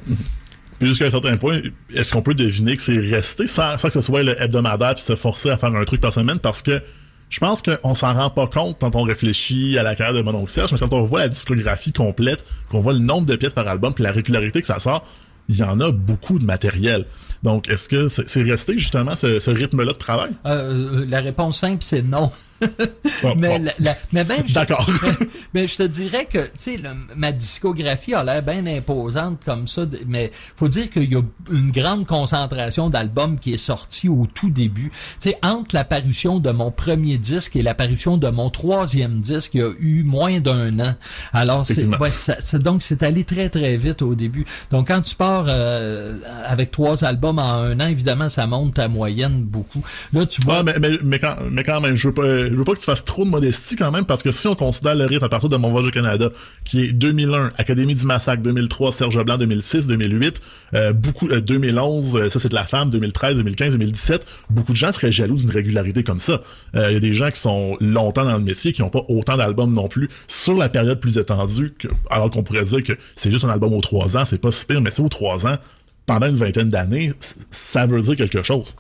[0.80, 1.62] Puis jusqu'à un certain point,
[1.94, 5.16] est-ce qu'on peut deviner que c'est resté sans, que ce soit le hebdomadaire puis se
[5.16, 6.40] forcer à faire un truc par semaine?
[6.40, 6.82] Parce que
[7.30, 10.48] je pense qu'on s'en rend pas compte quand on réfléchit à la carrière de mon
[10.48, 13.68] Serge, mais quand on voit la discographie complète, qu'on voit le nombre de pièces par
[13.68, 15.06] album puis la régularité que ça sort,
[15.48, 17.06] il y en a beaucoup de matériel.
[17.46, 20.32] Donc, est-ce que c'est resté justement ce, ce rythme-là de travail?
[20.48, 22.32] Euh, euh, la réponse simple, c'est non.
[22.62, 23.64] Mais, bon.
[23.66, 24.90] la- la- mais même, je- D'accord.
[25.54, 26.80] mais je te dirais que, tu sais,
[27.16, 31.72] ma discographie a l'air bien imposante comme ça, mais faut dire qu'il y a une
[31.72, 34.90] grande concentration d'albums qui est sorti au tout début.
[35.20, 39.60] Tu sais, entre l'apparition de mon premier disque et l'apparition de mon troisième disque, il
[39.62, 40.96] y a eu moins d'un an.
[41.34, 44.46] Alors, c'est, ouais, ça- donc c'est allé très très vite au début.
[44.72, 48.88] Donc quand tu pars euh, avec trois albums en un an, évidemment, ça monte ta
[48.88, 49.84] moyenne beaucoup.
[50.14, 52.56] Là, tu vois, Ouais, mais, mais, mais, quand, mais quand même, je veux pas, je
[52.56, 54.96] veux pas que tu fasses trop de modestie quand même, parce que si on considère
[54.96, 56.30] le rythme à partir de Mon Voyage au Canada,
[56.64, 60.42] qui est 2001, Académie du Massacre, 2003, Serge Blanc, 2006, 2008,
[60.74, 64.78] euh, beaucoup, euh, 2011, euh, ça c'est de la femme, 2013, 2015, 2017, beaucoup de
[64.78, 66.42] gens seraient jaloux d'une régularité comme ça.
[66.76, 69.04] Euh, Il y a des gens qui sont longtemps dans le métier, qui n'ont pas
[69.10, 72.94] autant d'albums non plus, sur la période plus étendue, que, alors qu'on pourrait dire que
[73.16, 75.58] c'est juste un album aux trois ans, c'est pas si mais c'est aux trois ans,
[76.06, 77.12] pendant une vingtaine d'années,
[77.52, 78.76] ça veut dire quelque chose.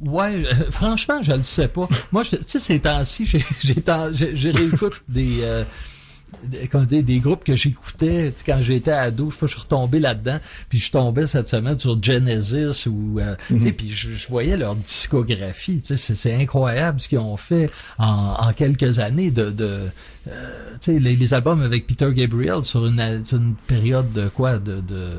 [0.00, 1.88] Ouais, euh, franchement, je le sais pas.
[2.10, 5.64] Moi, tu sais, ces temps-ci, je réécoute des, euh,
[6.44, 9.30] des, comment dire, des groupes que j'écoutais quand j'étais ado.
[9.30, 10.38] Je sais pas, je suis retombé là-dedans.
[10.68, 14.76] Puis je tombais cette semaine sur Genesis ou, euh, sais, puis je, je voyais leur
[14.76, 15.80] discographie.
[15.84, 19.80] Tu sais, c'est, incroyable ce qu'ils ont fait en, en quelques années de, de
[20.28, 24.80] euh, les, les albums avec Peter Gabriel sur une, sur une période de quoi, de,
[24.80, 25.10] de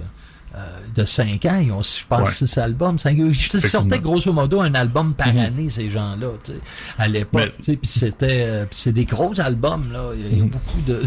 [0.96, 2.48] de 5 ans, ils ont, je pense, Ouais.
[2.48, 3.00] 6 albums.
[3.00, 6.28] Cinq, je sortais grosso modo un album par année, ces gens-là,
[7.00, 7.52] à l'époque.
[7.68, 10.12] Mais- Puis c'était euh, c'est des gros albums, là.
[10.16, 11.02] Il y a, a beaucoup de,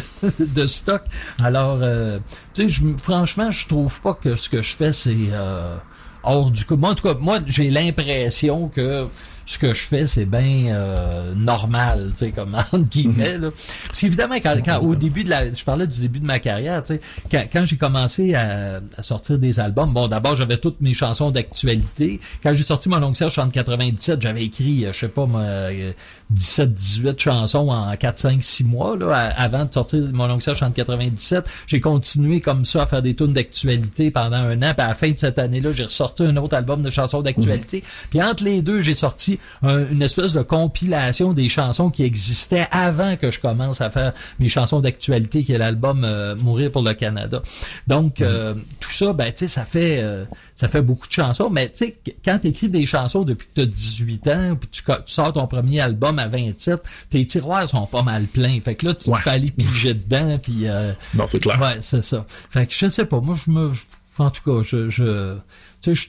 [0.44, 1.02] de stock.
[1.42, 2.18] Alors, euh,
[2.54, 5.76] tu sais, je- franchement, je trouve pas que ce que je fais, c'est euh,
[6.24, 6.76] hors du coup.
[6.76, 9.06] Moi, en tout cas, moi, j'ai l'impression que
[9.46, 13.38] ce que je fais, c'est bien euh, normal, tu sais, comme entre guillemets.
[13.38, 13.50] Là.
[13.86, 16.82] Parce qu'évidemment, quand, quand au début de la, je parlais du début de ma carrière,
[16.82, 20.80] tu sais, quand, quand j'ai commencé à, à sortir des albums, bon, d'abord j'avais toutes
[20.80, 22.20] mes chansons d'actualité.
[22.42, 25.42] Quand j'ai sorti mon Oncle Serge en 97, j'avais écrit, euh, je sais pas, moi,
[25.42, 25.92] euh,
[26.30, 30.62] 17, 18 chansons en 4, 5, 6 mois, là, avant de sortir mon Oncle Serge
[30.64, 31.48] en 97.
[31.68, 34.94] J'ai continué comme ça à faire des tunes d'actualité pendant un an, puis à la
[34.94, 37.84] fin de cette année-là, j'ai ressorti un autre album de chansons d'actualité.
[38.10, 42.66] Puis entre les deux, j'ai sorti un- une espèce de compilation des chansons qui existaient
[42.70, 46.82] avant que je commence à faire mes chansons d'actualité, qui est l'album euh, Mourir pour
[46.82, 47.42] le Canada.
[47.86, 50.24] Donc, euh, tout ça, ben, tu sais, ça fait, euh,
[50.56, 53.52] ça fait beaucoup de chansons, mais tu sais, quand tu écris des chansons depuis que
[53.54, 57.86] tu as 18 ans, puis tu, sors ton premier album à 27, tes tiroirs sont
[57.86, 58.58] pas mal pleins.
[58.60, 59.18] Fait que là, tu Ouais.
[59.22, 60.68] peux aller piger dedans, puis...
[60.68, 61.60] euh, Non, c'est clair.
[61.60, 62.24] Ouais, c'est ça.
[62.50, 63.20] Fait que je sais pas.
[63.20, 63.70] Moi, je me,
[64.18, 65.34] en tout cas, je, je,
[65.82, 66.08] tu sais, je,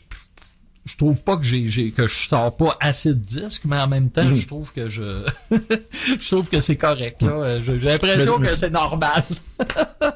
[0.87, 3.87] je trouve pas que j'ai, j'ai, que je sors pas assez de disques, mais en
[3.87, 4.33] même temps, Mhm.
[4.35, 7.59] je trouve que je, je trouve que c'est correct, là.
[7.59, 9.23] Je- J'ai l'impression Mais- mais que c'est- normal.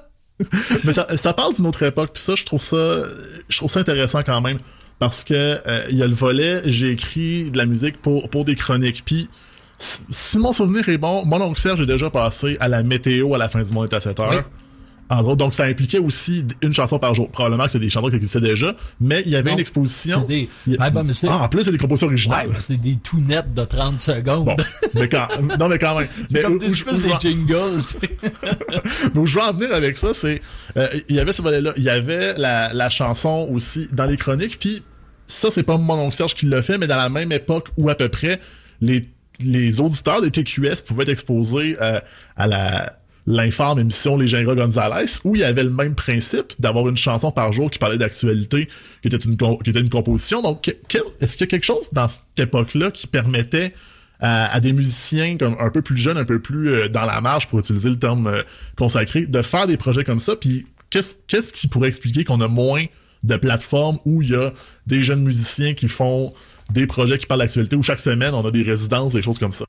[0.84, 3.03] Mais ça, ça parle d'une autre époque, puis ça, je trouve ça,
[3.47, 4.57] je trouve ça intéressant quand même,
[4.97, 8.43] parce que euh, il y a le volet, j'ai écrit de la musique pour, pour
[8.43, 9.29] des chroniques, puis
[9.77, 13.38] si mon souvenir est bon, mon oncle Serge est déjà passé à la météo à
[13.38, 14.31] la fin du mois est à 7 heures.
[14.31, 14.38] Oui.
[15.12, 17.30] En gros, donc ça impliquait aussi une chanson par jour.
[17.30, 20.21] Probablement que c'est des chansons qui existaient déjà, mais il y avait Non, une exposition.
[20.24, 22.50] des- Il Ouais, c'est- Ah, en plus, c'est des compositions Ouais, originales.
[22.60, 24.45] c'est des tout nets de 30 secondes.
[24.45, 24.56] Bon,
[24.95, 25.28] mais quand,
[25.60, 26.08] non, mais quand même.
[26.30, 27.84] c'est comme où- des où où espèces je de vais- jingles,
[29.13, 30.41] mais où je veux en venir avec ça, c'est
[30.78, 34.17] euh, il y avait ce volet-là, il y avait la, la chanson aussi dans les
[34.17, 34.82] chroniques, puis
[35.28, 37.89] ça c'est pas mon oncle Serge qui l'a fait, mais dans la même époque où
[37.89, 38.39] à peu près
[38.82, 39.02] les
[39.43, 42.00] les auditeurs des TQS pouvaient être exposés euh,
[42.38, 42.93] à la
[43.32, 47.32] l'informe émission Les Gingras Gonzalez, où il y avait le même principe d'avoir une chanson
[47.32, 48.67] par jour qui parlait d'actualité,
[49.02, 50.41] qui était une qui était une composition.
[50.41, 53.74] Donc, est-ce qu'il y a quelque chose dans cette époque-là qui permettait
[54.20, 57.48] à, des musiciens comme un peu plus jeunes, un peu plus euh, dans la marge,
[57.48, 58.44] pour utiliser le terme euh,
[58.78, 60.36] consacré, de faire des projets comme ça?
[60.36, 62.86] Puis qu'est-ce qu'est-ce qui pourrait expliquer qu'on a moins
[63.24, 64.54] de plateformes où il y a
[64.86, 66.32] des jeunes musiciens qui font
[66.72, 69.52] des projets qui parlent d'actualité, où chaque semaine on a des résidences, des choses comme
[69.52, 69.65] ça?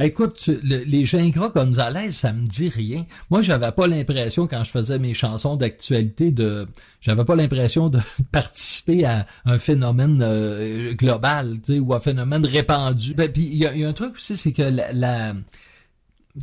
[0.00, 3.04] Écoute, tu- le- les Gingras Gonzalez, ça me dit rien.
[3.30, 6.66] Moi, j'avais pas l'impression, quand je faisais mes chansons d'actualité, de,
[7.00, 8.00] j'avais pas l'impression de
[8.32, 13.14] participer à un phénomène euh, global, tu sais, ou un phénomène répandu.
[13.14, 15.34] Ben, puis il y y a un truc aussi, c'est que la, la-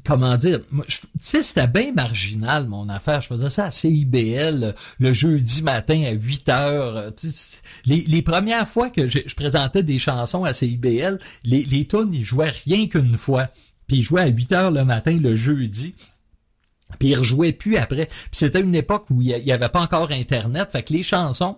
[0.05, 3.21] comment dire, tu sais, c'était bien marginal, mon affaire.
[3.21, 6.97] Je faisais ça à CIBL euh, le jeudi matin à 8 heures.
[6.97, 7.11] euh,
[7.85, 12.87] Les, premières fois que je, présentais des chansons à CIBL, les, les ils jouaient rien
[12.87, 13.49] qu'une fois.
[13.87, 15.95] Puis ils jouaient à 8 heures le matin le jeudi.
[16.99, 18.05] Puis ils rejouaient plus après.
[18.05, 20.69] Puis c'était une époque où il y a- il y avait pas encore Internet.
[20.71, 21.57] Fait que les chansons,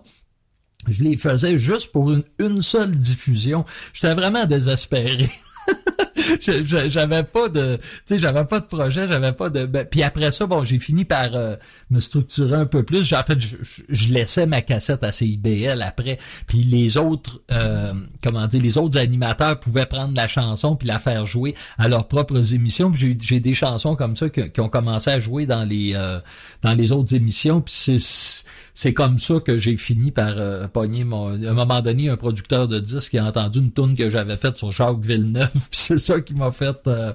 [0.88, 3.64] je les faisais juste pour une seule diffusion.
[3.92, 5.28] J'étais vraiment désespéré.
[6.40, 9.66] J'avais pas de, tu sais, j'avais pas de projet, j'avais pas de.
[9.66, 11.56] ben, puis après ça, bon, j'ai fini par euh,
[11.90, 13.12] me structurer un peu plus.
[13.12, 13.56] En fait, je,
[13.88, 18.98] je- laissais ma cassette à CIBL après, puis les autres, euh, comment dire, les autres
[18.98, 22.92] animateurs pouvaient prendre la chanson puis la faire jouer à leurs propres émissions.
[22.94, 26.18] J'ai, j'ai des chansons comme ça qui ont commencé à jouer dans les euh,
[26.62, 27.60] dans les autres émissions.
[27.60, 28.42] Puis c'est
[28.74, 31.32] c'est comme ça que j'ai fini par euh, pogner mon.
[31.44, 34.36] À un moment donné, un producteur de disques qui a entendu une tune que j'avais
[34.36, 37.12] faite sur Jacques Villeneuve, puis c'est ça qui m'a fait euh,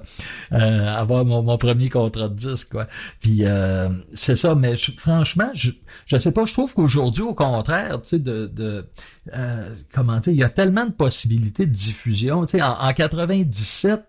[0.52, 2.86] euh, avoir mon, premier contrat de disque, quoi.
[3.20, 5.70] Puis euh, c'est ça, mais franchement, je
[6.06, 8.86] je sais pas, je trouve qu'aujourd'hui, au contraire, tu sais, de, de
[9.34, 12.46] euh, comment dire, il y a tellement de possibilités de diffusion.
[12.46, 14.04] Tu sais, en, en 97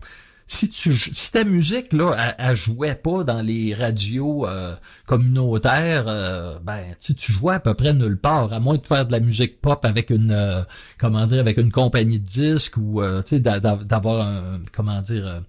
[0.51, 4.73] si tu si ta musique là elle, elle jouait pas dans les radios euh,
[5.05, 9.05] communautaires euh, ben tu tu jouais à peu près nulle part à moins de faire
[9.05, 10.61] de la musique pop avec une euh,
[10.97, 14.59] comment dire avec une compagnie de disques ou euh, tu sais d'a- d'a- d'avoir un
[14.73, 15.39] comment dire euh,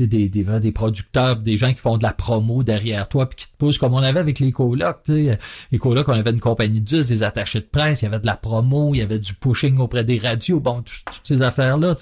[0.00, 3.46] des, des, des producteurs, des gens qui font de la promo derrière toi puis qui
[3.52, 5.38] te poussent comme on avait avec les colocs, tu sais.
[5.70, 8.18] Les colocs, on avait une compagnie de disques, des attachés de presse, il y avait
[8.20, 11.42] de la promo, il y avait du pushing auprès des radios, bon, tout- toutes ces
[11.42, 11.94] affaires-là.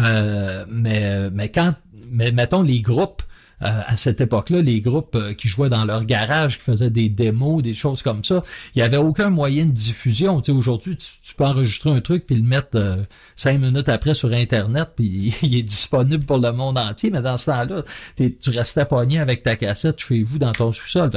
[0.00, 1.74] Euh, mais, mais quand,
[2.10, 3.22] mais mettons les groupes,
[3.62, 7.08] euh, à cette époque-là, les groupes euh, qui jouaient dans leur garage, qui faisaient des
[7.08, 8.42] démos, des choses comme ça,
[8.74, 10.40] il y avait aucun moyen de diffusion.
[10.40, 12.96] Tu sais, aujourd'hui, tu, peux enregistrer un truc puis le mettre euh,
[13.34, 17.10] cinq minutes après sur Internet, puis il est disponible pour le monde entier.
[17.10, 17.82] Mais dans ce temps-là,
[18.16, 21.10] tu restais pogné avec ta cassette chez vous dans ton sous-sol.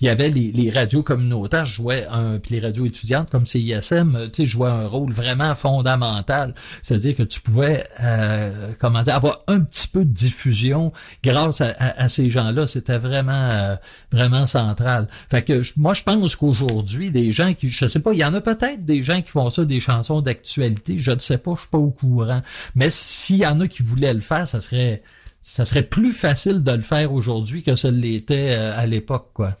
[0.00, 4.16] Il y avait les, les radios communautaires jouaient un, puis les radios étudiantes comme CISM,
[4.16, 6.52] euh, tu sais, jouaient un rôle vraiment fondamental.
[6.82, 11.74] C'est-à-dire que tu pouvais, euh, comment dire, avoir un petit peu de diffusion grâce à,
[11.80, 12.66] à- à ces gens-là.
[12.68, 13.74] C'était vraiment, euh,
[14.12, 15.08] vraiment central.
[15.28, 18.34] Fait que moi, je pense qu'aujourd'hui, des gens qui, je sais pas, il y en
[18.34, 20.98] a peut-être des gens qui font ça, des chansons d'actualité.
[20.98, 22.42] Je ne sais pas, je suis pas au courant.
[22.74, 25.02] Mais s'il y en a qui voulaient le faire, ça serait,
[25.42, 29.56] ça serait plus facile de le faire aujourd'hui que ça l'était euh, à l'époque, quoi.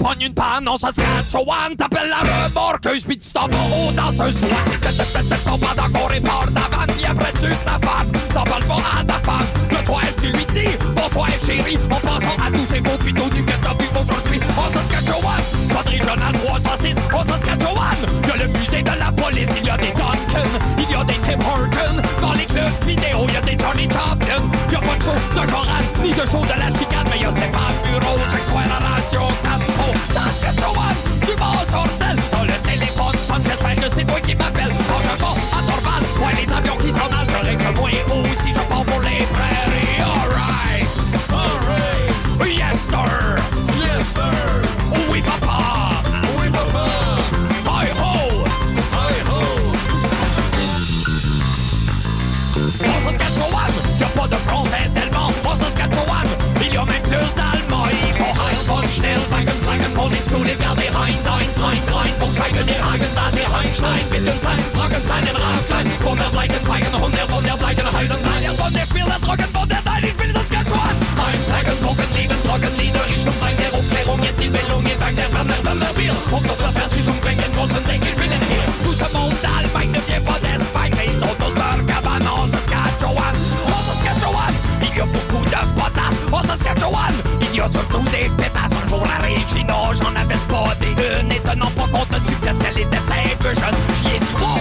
[0.00, 4.48] Pogne une panne en Saskatchewan, t'appelles la remorqueuse pis tu t'en vas aux danseuses toi.
[4.80, 7.78] Tête, tête, tête, tête, pendant qu'on répare ta vanne, pis après tu te la.
[8.32, 9.46] T'en parles pas à ta femme.
[9.70, 13.44] Le soir, tu lui dis bonsoir chérie, en pensant à tous ces beaux pitots du
[13.44, 14.40] que t'as vu aujourd'hui.
[14.56, 19.66] En Saskatchewan, code régional 306, en Saskatchewan, y a le musée de la police, il
[19.66, 22.02] y a des Duncan, il y a des Tim Horton.
[22.22, 24.42] Dans les clubs vidéo, a des Johnny Champion.
[24.70, 26.89] Y a pas de show de Joran, ni de show de la chicane,
[39.40, 40.06] radio.
[40.06, 40.86] Alright,
[41.32, 43.38] alright, yes sir,
[43.84, 44.32] yes sir.
[45.10, 45.49] Oui papa,
[58.90, 63.46] schnell fangen, fangen, Ponyskule werde behind, ein, rein, rein, vom Schweigen der Hagen, da sie
[63.46, 68.72] reinschreien, bis zum Sein, trocken seinen Raflein, runterbleichen, feiern, runter, runterbleichen, heilen, nein, er von
[68.72, 70.96] der Spieler trocken, der nein, ich bin sonst ganz voran.
[71.22, 74.98] Ein Trecken, trocken, lieben, trocken, Lieder, ich schon rein, der Aufklärung, jetzt die Bildung, ihr
[74.98, 78.44] Dank, der Wanner, Wanner, wir, und auf der Versicherung, bringen, großen Denk, ich bin in
[78.50, 83.34] hier, du zum Mond, allmeine, wir von des Beines, und aus Berger, wann, aus Saskatchewan,
[83.70, 88.49] aus Saskatchewan, ich hab Bukuda, Potas, aus Saskatchewan, in Josef, du, den
[89.94, 91.32] j'en avais spoté une.
[91.32, 94.60] Et tenant pas compte du fait qu'elle était un peu jeune, j'y ai dit wow,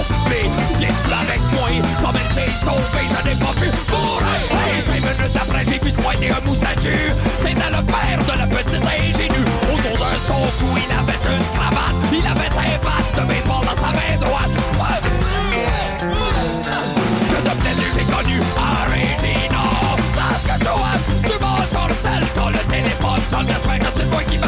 [0.78, 1.70] viens-tu avec moi?
[2.02, 4.78] Comme elle s'est sauvée, je n'ai pas pu fourrer.
[4.78, 6.96] Et cinq minutes après, j'ai vu se pointer un moustachu.
[7.42, 9.46] C'était le père de la petite ingénue.
[9.74, 11.96] Autour de son il avait une cravate.
[12.12, 14.54] Il avait un bat de baseball dans sa main droite.
[17.30, 19.64] Que de plaisir j'ai connu à Regina
[20.16, 24.39] Saskatchewan, tu m'as sur le sel Quand le téléphone sonne, j'espère que qui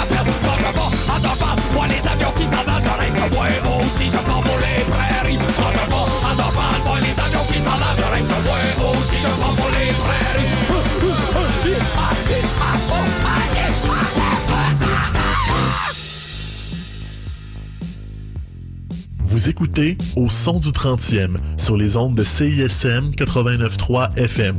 [19.23, 24.55] Vous écoutez Au son du 30e sur les ondes de CISM 89.3 FM.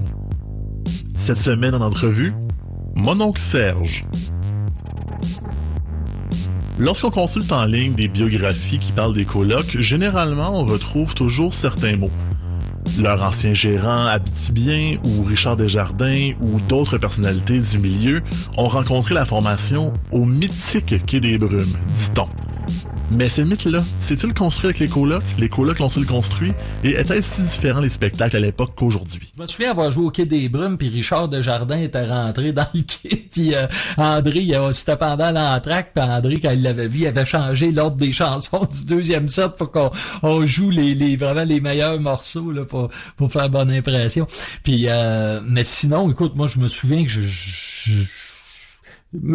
[1.17, 2.33] Cette semaine en entrevue,
[2.97, 4.05] mon oncle Serge.
[6.79, 11.97] Lorsqu'on consulte en ligne des biographies qui parlent des colocs, généralement on retrouve toujours certains
[11.97, 12.11] mots.
[13.01, 18.23] Leur ancien gérant Abitibien ou Richard Desjardins ou d'autres personnalités du milieu
[18.57, 22.27] ont rencontré la formation au mythique Quai des Brumes, dit-on.
[23.11, 25.23] Mais ce mythe-là, c'est-il construit avec les colocs?
[25.39, 26.53] Les colocs l'ont-ils construit?
[26.83, 29.31] Et était-ce si différent les spectacles à l'époque qu'aujourd'hui?
[29.37, 32.67] Je me souviens avoir joué au Quai des Brumes, puis Richard Desjardins était rentré dans
[32.73, 33.67] le quai, puis euh,
[33.99, 38.13] André, c'était pendant l'entracte, puis André, quand il l'avait vu, il avait changé l'ordre des
[38.13, 39.91] chansons du deuxième set pour qu'on
[40.23, 42.89] on joue les, les vraiment les meilleurs morceaux là, pour,
[43.19, 44.27] pour faire bonne impression.
[44.63, 47.21] Puis, euh, mais sinon, écoute, moi, je me souviens que je...
[47.21, 48.22] je-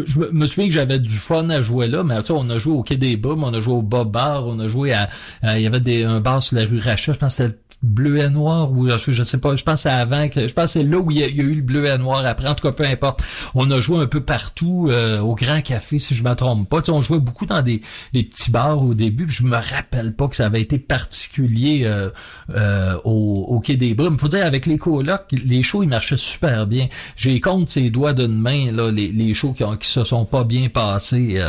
[0.05, 2.57] je- me- souviens que j'avais du fun à jouer là, mais tu sais, on a
[2.57, 5.09] joué au Quai des Brumes, on a joué au Bob Bar, on a joué à,
[5.43, 8.17] il y avait des, un bar sur la rue Rachat, je pense que c'était bleu
[8.17, 11.11] et noir, ou je, sais pas, je pense c'est avant je pense c'est là où
[11.11, 13.23] il y, a, eu le bleu et noir après, en tout cas, peu importe.
[13.53, 16.81] On a joué un peu partout, euh, au Grand Café, si je me trompe pas.
[16.81, 17.81] Tu sais, on jouait beaucoup dans des,
[18.13, 21.83] des petits bars au début, puis je me rappelle pas que ça avait été particulier
[21.85, 22.09] euh,
[22.49, 24.17] euh, au, au Quai des Brumes.
[24.17, 26.87] Faut dire, avec les colocs, les shows, ils marchaient super bien.
[27.15, 30.25] J'ai compte ses doigts d'une main, là, les, les shows qui, ont, qui se sont
[30.25, 31.39] pas bien passés.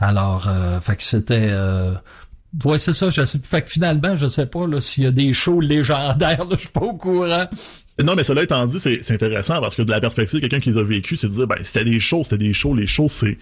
[0.00, 0.48] alors,
[0.82, 1.52] fait que c'était...
[2.64, 3.38] Ouais, c'est ça, je sais.
[3.38, 6.68] Fait que finalement, je sais pas s'il y a des shows légendaires, là, je suis
[6.68, 7.46] pas au courant.
[8.02, 10.70] Non, mais cela étant dit, c'est intéressant parce que de la perspective de quelqu'un qui
[10.70, 13.08] les a vécu, c'est de dire, ben, c'était des shows, c'était des shows, les shows,
[13.08, 13.38] c'est,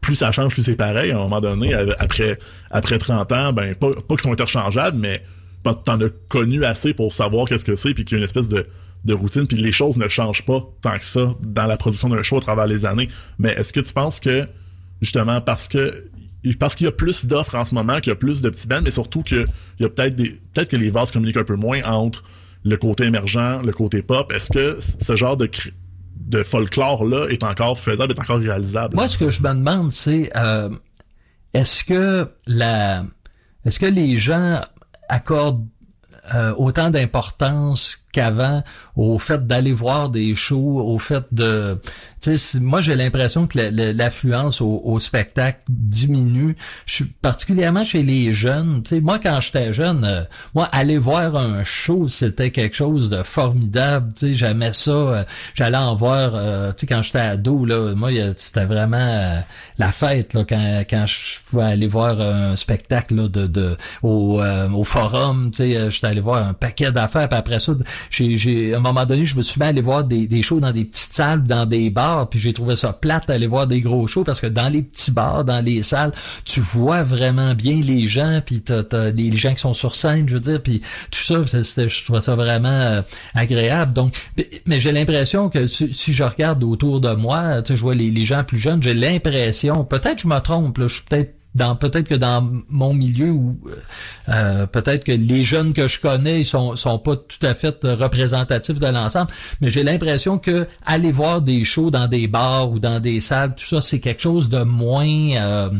[0.00, 1.10] plus ça change, plus c'est pareil.
[1.10, 2.38] À un moment donné, euh, après,
[2.70, 5.22] après 30 ans, ben, pas, pas qu'ils sont interchangeables, mais
[5.64, 8.24] quand t'en as connu assez pour savoir qu'est-ce que c'est, puis qu'il y a une
[8.24, 8.66] espèce de,
[9.04, 12.22] de routine, puis les choses ne changent pas tant que ça dans la production d'un
[12.22, 13.08] show à travers les années.
[13.38, 14.46] Mais est-ce que tu penses que,
[15.00, 15.92] justement, parce que
[16.56, 18.66] parce qu'il y a plus d'offres en ce moment, qu'il y a plus de petits
[18.66, 19.46] bands, mais surtout qu'il
[19.80, 22.24] y a peut-être peut-être que les vases communiquent un peu moins entre
[22.64, 24.32] le côté émergent, le côté pop.
[24.32, 25.50] Est-ce que ce genre de
[26.16, 28.94] de folklore là est encore faisable, est encore réalisable?
[28.94, 30.68] Moi, ce que je me demande, c'est euh,
[31.54, 33.04] est-ce que la
[33.64, 34.60] est-ce que les gens
[35.08, 35.66] accordent
[36.34, 38.62] euh, autant d'importance qu'avant
[38.96, 41.78] au fait d'aller voir des shows, au fait de...
[42.60, 46.56] Moi, j'ai l'impression que la- la- l'affluence au, spectacle diminue.
[47.22, 48.82] Particulièrement chez les jeunes.
[48.82, 50.22] Tu sais, moi, quand j'étais jeune, euh,
[50.54, 54.12] moi, aller voir un show, c'était quelque chose de formidable.
[54.20, 54.90] J'aimais ça.
[54.90, 59.38] euh, J'allais en voir, euh, quand j'étais ado, là, moi, c'était vraiment euh,
[59.78, 64.42] la fête, là, quand, quand je pouvais aller voir un spectacle, là, de, de, au,
[64.74, 67.72] au forum, j'étais allé voir un paquet d'affaires, puis après ça,
[68.10, 70.60] j'ai, à un moment donné, je me suis mis à aller voir des, des shows
[70.60, 73.80] dans des petites salles, dans des bars, puis j'ai trouvé ça plate d'aller voir des
[73.80, 76.12] gros shows, parce que dans les petits bars, dans les salles,
[76.44, 80.28] tu vois vraiment bien les gens, puis t'as, t'as les gens qui sont sur scène,
[80.28, 80.80] je veux dire, puis
[81.10, 83.02] tout ça, c'était, je trouvais ça vraiment euh,
[83.34, 83.92] agréable.
[83.92, 84.14] Donc,
[84.66, 88.24] mais j'ai l'impression que si, je regarde autour de moi, tu je vois les, les
[88.24, 91.37] gens plus jeunes, j'ai l'impression, peut-être je me trompe, là, je suis peut-être
[91.80, 93.58] peut-être que dans mon milieu où
[94.28, 98.78] euh, peut-être que les jeunes que je connais sont sont pas tout à fait représentatifs
[98.78, 99.30] de l'ensemble
[99.60, 103.54] mais j'ai l'impression que aller voir des shows dans des bars ou dans des salles
[103.54, 105.70] tout ça c'est quelque chose de moins euh,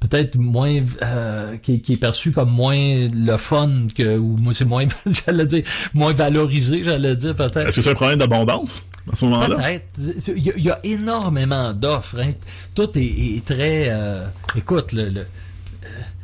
[0.00, 4.86] peut-être moins euh, qui, qui est perçu comme moins le fun que ou c'est moins
[5.26, 5.64] j'allais dire
[5.94, 7.66] moins valorisé j'allais dire peut-être.
[7.66, 8.84] Est-ce que c'est un problème d'abondance?
[9.12, 9.56] À ce moment-là?
[9.56, 10.34] Peut-être.
[10.36, 12.18] Il y, a, il y a énormément d'offres.
[12.20, 12.32] hein.
[12.74, 13.86] Tout est, est très...
[13.88, 14.24] euh,
[14.56, 15.24] écoute, le, le, euh,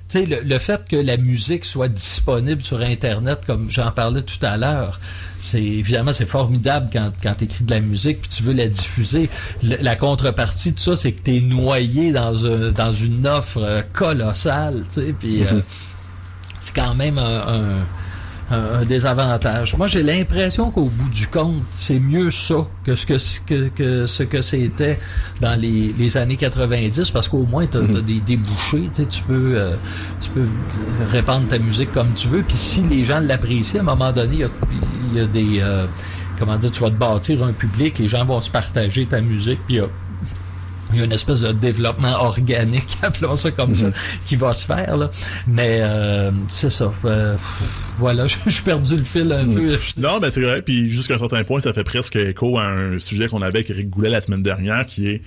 [0.09, 4.22] tu sais, le, le fait que la musique soit disponible sur Internet, comme j'en parlais
[4.22, 5.01] tout à l'heure,
[5.39, 8.68] c'est évidemment c'est formidable quand, quand tu écris de la musique puis tu veux la
[8.68, 9.28] diffuser.
[9.62, 13.62] Le- la contrepartie de ça, c'est que tu es noyé dans, un, dans une offre
[13.62, 14.85] euh, colossale.
[14.89, 15.61] tu sais, Puis euh,
[16.61, 17.87] c'est quand même un, un-
[18.55, 19.77] un, un désavantage.
[19.77, 24.07] Moi, j'ai l'impression qu'au bout du compte, c'est mieux ça que ce que, que, que
[24.07, 24.99] ce que c'était
[25.41, 29.75] dans les, les années 90, parce qu'au moins, tu as, des débouchés, tu peux, euh,
[30.21, 30.47] tu peux
[31.11, 34.35] répandre ta musique comme tu veux, puis si les gens l'apprécient, à un moment donné,
[34.35, 34.49] il y a,
[35.13, 35.61] il y a des...
[35.61, 35.87] euh,
[36.39, 39.61] comment dire, tu vas te bâtir un public, les gens vont se partager ta musique,
[39.67, 39.87] puis il y a
[40.95, 43.88] il y a une espèce de développement organique, appelons ça comme ça,
[44.26, 44.97] qui va se faire.
[44.97, 45.11] Là.
[45.47, 46.92] Mais euh, c'est ça.
[47.05, 47.36] Euh,
[47.99, 49.76] voilà, je suis perdu le fil un peu.
[49.97, 50.62] Non, ben c'est vrai.
[50.62, 53.70] Puis jusqu'à un certain point, ça fait presque écho à un sujet qu'on avait avec
[53.70, 55.22] Eric Goulet la semaine dernière, qui est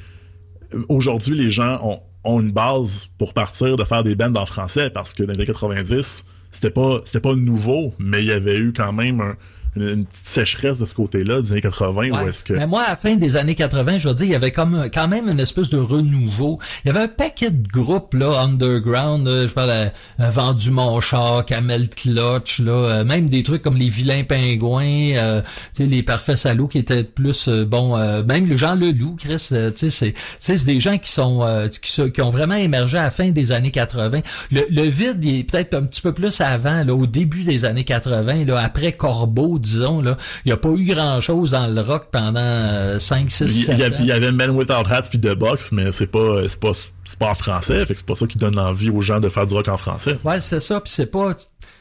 [0.74, 4.46] euh, aujourd'hui les gens ont, ont une base pour partir de faire des bands en
[4.46, 8.32] français parce que dans les années 90, c'était pas c'était pas nouveau, mais il y
[8.32, 9.36] avait eu quand même un-
[9.76, 12.12] une, une petite sécheresse de ce côté-là des années 80 Ouais.
[12.12, 14.32] où est-ce que Mais moi, à la fin des années 80, je veux dire, il
[14.32, 16.60] y avait comme quand même une espèce de renouveau.
[16.84, 19.28] Il y avait un paquet de groupes là underground.
[19.28, 23.62] là, je parle à, à Vendu mon char, Camel Clutch, là, euh, même des trucs
[23.62, 27.98] comme les vilains pingouins, euh, tu sais, les parfaits salauds qui étaient plus euh, bon.
[27.98, 31.68] euh, même le Jean Leloup, Chris, euh, tu sais, c'est des gens qui sont euh,
[31.68, 34.22] qui, qui ont vraiment émergé à la fin des années 80.
[34.52, 37.66] Le, le vide, il est peut-être un petit peu plus avant, là, au début des
[37.66, 41.82] années 80, là, après Corbeau, disons, là, il n'y a pas eu grand-chose dans le
[41.82, 43.88] rock pendant 5, 6, Il 7 y, ans.
[44.00, 47.20] il y avait Men Without Hats puis The Box, mais c'est pas, c'est pas, c'est
[47.20, 49.46] pas en français, fait que c'est pas ça qui donne envie aux gens de faire
[49.46, 50.16] du rock en français.
[50.26, 51.34] Ouais, c'est ça, puis c'est pas...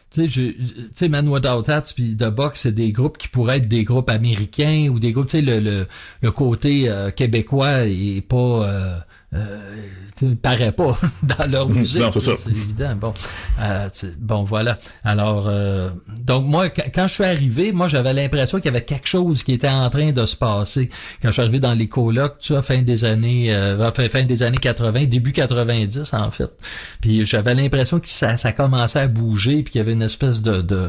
[0.09, 3.26] Tu sais, je- tu sais, Man Without Hats puis The Box, c'est des groupes qui
[3.28, 5.87] pourraient être des groupes américains ou des groupes, tu sais, le, le,
[6.22, 9.05] le côté euh, québécois est pas...
[9.35, 9.77] Euh,
[10.16, 12.01] tu paraît pas dans leur musique.
[12.01, 12.33] Non, c'est ça.
[12.39, 12.97] C'est évident.
[12.97, 13.14] Bon,
[13.61, 14.79] Euh, bon, voilà.
[15.05, 15.91] Alors, euh,
[16.24, 19.53] donc moi, quand, je suis arrivé, moi, j'avais l'impression qu'il y avait quelque chose qui
[19.53, 20.89] était en train de se passer.
[21.20, 24.22] Quand je suis arrivé dans les colocs, tu vois, fin des années, euh, fin, fin
[24.22, 26.51] des années 80, début 90 en fait.
[27.01, 30.41] Puis j'avais l'impression que ça, ça commençait à bouger, puis qu'il y avait une espèce
[30.41, 30.89] de, de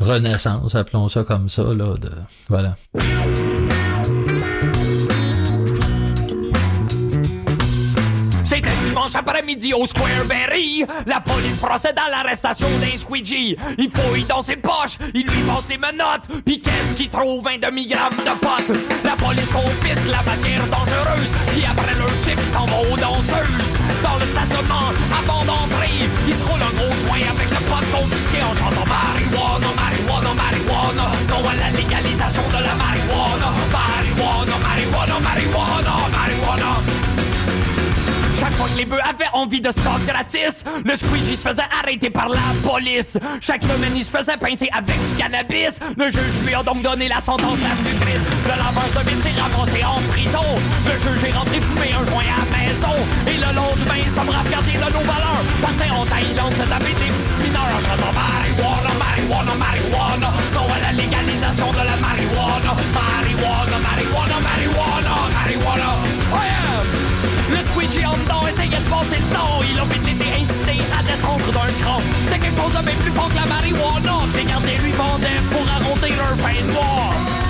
[0.00, 1.94] renaissance, appelons ça comme ça, là.
[1.96, 2.10] De,
[2.48, 2.74] voilà.
[9.08, 10.84] Dimanche après-midi au Square Berry.
[11.06, 13.56] La police procède à l'arrestation d'un squeegee.
[13.78, 16.28] Il fouille dans ses poches, il lui passe les menottes.
[16.44, 17.46] Puis qu'est-ce qu'il trouve?
[17.48, 18.76] Un demi-gramme de potes.
[19.04, 21.32] La police confisque la matière dangereuse.
[21.52, 23.72] Puis après leur chiffre, ils s'en vont aux danseuses.
[24.02, 28.38] Dans le stationnement, avant d'entrer, ils se roulent un gros joint avec le pot confisqué
[28.42, 31.06] en chantant marijuana, marijuana, marijuana.
[31.28, 33.48] Non à la légalisation de la marijuana.
[33.72, 36.97] Marijuana, marijuana, marijuana, marijuana.
[38.58, 42.28] Fois que les bœufs avaient envie de stock gratis, le squeegee se faisait arrêter par
[42.28, 43.16] la police.
[43.40, 45.78] Chaque semaine, il se faisait pincer avec du cannabis.
[45.96, 48.26] Le juge lui a donc donné la sentence la plus triste.
[48.42, 50.42] Le laveur de métier ramassé en prison.
[50.84, 52.96] Le juge est rentré fumer un joint à la maison.
[53.30, 55.44] Et le lendemain, sommes gardien de nos valeurs.
[55.62, 60.30] Partait en Thaïlande se taper des petites mineurs en chantant marijuana, marijuana, marijuana.
[60.54, 62.74] Non à la légalisation de la marijuana.
[62.90, 65.78] Marijuana, marijuana, marijuana, marijuana.
[65.78, 66.07] Yeah!
[67.58, 69.58] Le squeegee en dedans essayait de passer le temps.
[69.68, 72.00] Il a vite été incité à descendre d'un cran.
[72.22, 74.18] C'est quelque chose de bien plus fort que la marijuana.
[74.36, 77.47] Les gardiens lui vendaient pour arrondir leur fin de mois.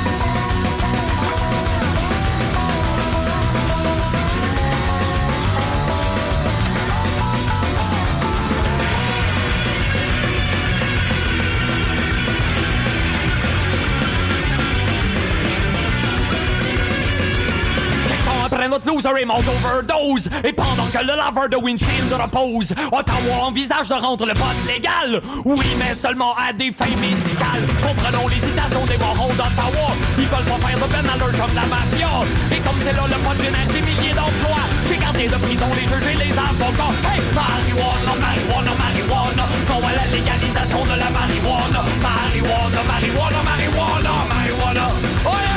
[18.50, 23.44] Après notre loser est mort d'overdose Et pendant que le laveur de windshield repose Ottawa
[23.44, 25.20] envisage de rendre le pot légal.
[25.44, 27.64] Oui mais seulement à des fins médicales.
[27.82, 29.92] Comprenons l'hésitation des morons d'Ottawa.
[30.16, 32.08] Ils veulent pas faire de peine à leur job la mafia.
[32.50, 35.86] Et comme c'est là le pot génère des milliers d'emplois J'ai gardé de prison les
[35.86, 36.94] juges et les avocats.
[37.04, 39.44] Hey marijuana, marijuana, marijuana.
[39.68, 41.80] Non à la légalisation de la marijuana.
[42.00, 45.47] Marijuana, marijuana, marijuana, marijuana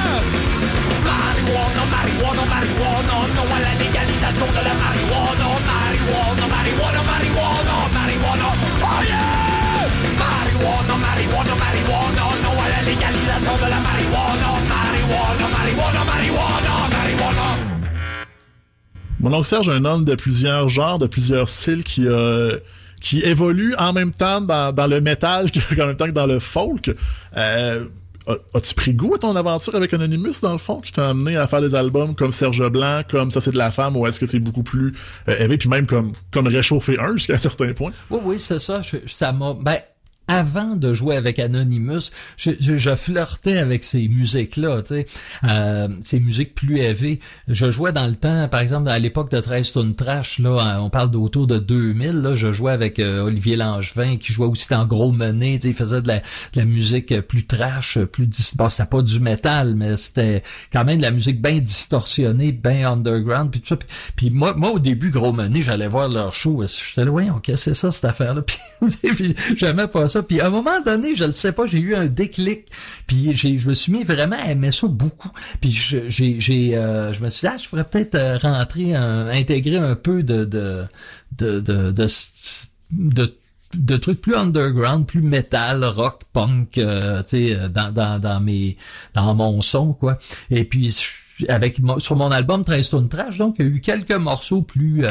[1.91, 5.47] Marijuana, marijuana, non à la légalisation de la marijuana.
[5.71, 8.47] Marijuana, marijuana, marijuana, marijuana,
[8.81, 9.89] oh yeah!
[10.23, 14.49] Marijuana, marijuana, marijuana, non à la légalisation de la marijuana.
[14.73, 17.47] Marijuana, marijuana, marijuana, marijuana.
[19.19, 22.57] Mon oncle Serge est un homme de plusieurs genres, de plusieurs styles qui euh,
[23.01, 26.39] qui évolue en même temps dans, dans le métal qu'en même temps que dans le
[26.39, 26.91] folk.
[27.35, 27.85] Euh,
[28.53, 31.47] As-tu pris goût à ton aventure avec Anonymous, dans le fond, qui t'a amené à
[31.47, 34.25] faire des albums comme Serge Blanc, comme Ça c'est de la femme, ou est-ce que
[34.25, 34.93] c'est beaucoup plus
[35.27, 37.91] euh, élevé, puis même comme, comme Réchauffer 1 jusqu'à un certain point?
[38.09, 38.81] Oui, oui, c'est ça.
[38.81, 39.53] Je- ça m'a.
[39.53, 39.77] Ben,
[40.27, 44.81] avant de jouer avec Anonymous, je, je, je flirtais avec ces musiques-là,
[45.43, 47.19] euh, ces musiques plus élevées.
[47.47, 50.89] Je jouais dans le temps, par exemple, à l'époque de 13 tonnes trash, là, on
[50.89, 54.85] parle d'autour de 2000, là, je jouais avec euh, Olivier Langevin, qui jouait aussi dans
[54.85, 56.23] Gros Menet, il faisait de la, de
[56.55, 61.01] la musique plus trash, plus bon, c'était pas du métal, mais c'était quand même de
[61.01, 63.77] la musique bien distorsionnée, bien underground, puis tout ça.
[64.15, 67.51] Puis, moi, moi, au début, Gros Menet, j'allais voir leur show, j'étais là, ouais, ok,
[67.55, 69.35] c'est ça, cette affaire-là, puis, puis
[69.91, 72.65] pas Puis à un moment donné, je le sais pas, j'ai eu un déclic.
[73.07, 75.29] Puis je me suis mis vraiment à aimer ça beaucoup.
[75.59, 79.77] Puis je- j'ai, euh, je me suis dit, ah, je pourrais peut-être euh, rentrer, intégrer
[79.77, 80.87] un peu de,
[83.97, 88.77] trucs plus underground, plus metal, rock, punk, euh, tu sais, dans, mes,
[89.13, 90.17] dans mon son, quoi.
[90.49, 90.95] Et puis,
[91.47, 95.05] avec sur mon album 13 Stone Trash, donc, il y a eu quelques morceaux plus,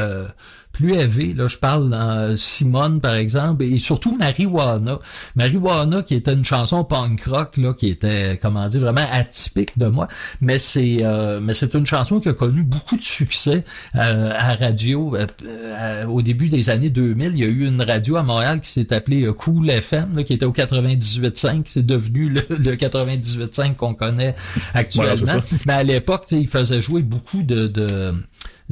[0.71, 1.33] plus élevés.
[1.33, 4.99] Là, je parle dans Simone, par exemple, et surtout Marijuana.
[5.35, 9.87] Marijuana, qui était une chanson punk rock, là, qui était, comment dire, vraiment atypique de
[9.87, 10.07] moi.
[10.39, 13.63] Mais c'est, euh, mais c'est une chanson qui a connu beaucoup de succès
[13.95, 15.15] euh, à radio.
[15.15, 18.61] Euh, euh, au début des années 2000, il y a eu une radio à Montréal
[18.61, 21.63] qui s'est appelée euh, Cool FM, là, qui était au 98.5.
[21.65, 24.35] C'est devenu le, le 98.5 qu'on connaît
[24.73, 25.41] actuellement.
[25.65, 28.13] Mais à l'époque, il faisait jouer beaucoup de, de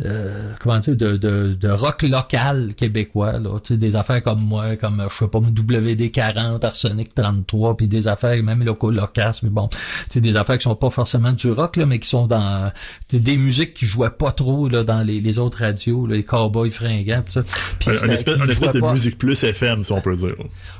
[0.05, 4.41] euh, comment dire, de, de, de rock local québécois, là, tu sais, des affaires comme
[4.41, 9.49] moi, comme, je sais pas, WD40, Arsenic 33, puis des affaires, même Loco Locas, mais
[9.49, 9.77] bon, tu
[10.09, 12.71] sais, des affaires qui sont pas forcément du rock, là, mais qui sont dans,
[13.07, 16.15] tu sais, des musiques qui jouaient pas trop, là, dans les, les autres radios, là,
[16.15, 17.43] les cowboys fringants, pis ça.
[17.79, 20.35] Puis Un, espèce, un espèce de pas- musique plus FM, si on peut dire.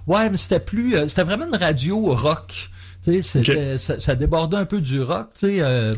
[0.07, 2.69] Ouais, mais c'était plus, euh, c'était vraiment une radio rock.
[3.03, 5.57] Tu sais, ça, ça débordait un peu du rock, tu sais.
[5.61, 5.91] euh,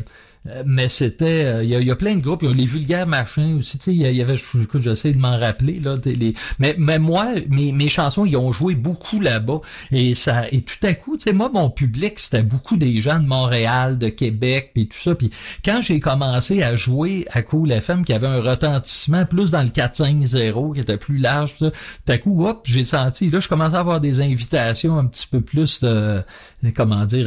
[0.66, 3.58] mais c'était, euh, il y, a, plein de groupes, il y a les vulgaires machins
[3.58, 6.98] aussi, tu sais, il y avait, écoute, j'essaie de m'en rappeler là, les, mais mais
[6.98, 9.60] moi, mes, mes chansons, ils ont joué beaucoup là-bas.
[9.92, 13.20] Et ça, et tout à coup, tu sais, moi mon public c'était beaucoup des gens
[13.20, 15.30] de Montréal, de Québec, puis tout ça, puis
[15.64, 19.68] quand j'ai commencé à jouer à Cool FM, qui avait un retentissement plus dans le
[19.68, 23.76] 4-5-0, qui était plus large, tout tout à coup, hop, j'ai senti, là, je commençais
[23.76, 26.22] à avoir des invitations un petit peu plus, de,
[26.74, 27.26] comment dire,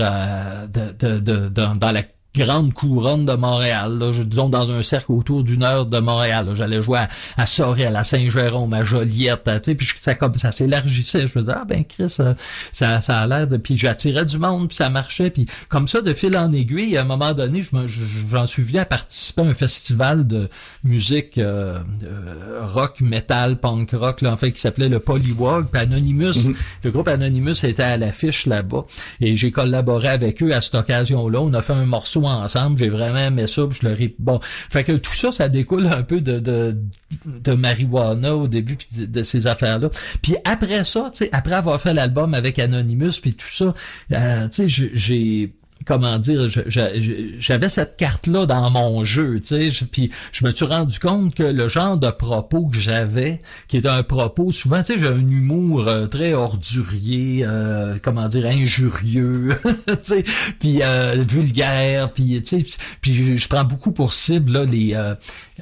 [0.72, 2.04] de, de, de- dans la
[2.36, 6.50] grande couronne de Montréal, là, je, disons dans un cercle autour d'une heure de Montréal.
[6.54, 7.08] J'allais jouer à,
[7.38, 11.28] à Sorel, à Saint-Jérôme, à Joliette, tu sais, puis ça comme ça s'élargissait.
[11.28, 12.34] Je me disais ah ben Chris, euh,
[12.72, 16.02] ça, ça a l'air de, puis j'attirais du monde, puis ça marchait, puis comme ça
[16.02, 16.98] de fil en aiguille.
[16.98, 20.28] À un moment donné, je me- je- j'en suis venu à participer à un festival
[20.28, 20.50] de
[20.84, 25.68] musique euh, euh, rock, metal, punk rock, là, en fait, qui s'appelait le Polywog.
[25.72, 28.86] Puis Anonymous, le groupe Anonymous était à l'affiche là-bas,
[29.22, 31.40] et j'ai collaboré avec eux à cette occasion-là.
[31.42, 34.16] On a fait un morceau ensemble, j'ai vraiment aimé ça, puis je leur ai...
[34.20, 36.78] Bon, fait que tout ça, ça découle un peu de, de,
[37.26, 39.90] de marijuana au début, puis de, ces affaires-là.
[40.22, 43.74] Puis après ça, tu sais, après avoir fait l'album avec Anonymous, puis tout ça,
[44.12, 45.54] euh, tu sais, j'ai
[45.86, 51.00] comment dire, j'avais cette carte-là dans mon jeu, tu sais, puis je me suis rendu
[51.00, 54.98] compte que le genre de propos que j'avais, qui était un propos, souvent, tu sais,
[54.98, 59.58] j'ai un humour euh, très ordurier, euh, comment dire, injurieux,
[59.88, 60.24] tu sais,
[60.60, 65.14] puis euh, vulgaire, puis tu sais, puis je, prends beaucoup pour cible là, les, euh,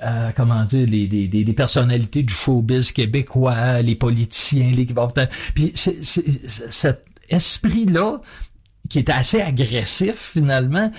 [0.03, 4.86] euh, comment dire, les, les, les, personnalités du showbiz québécois, les politiciens, les
[5.53, 8.21] puis c'est- cet esprit-là
[8.90, 10.92] qui était assez agressif finalement,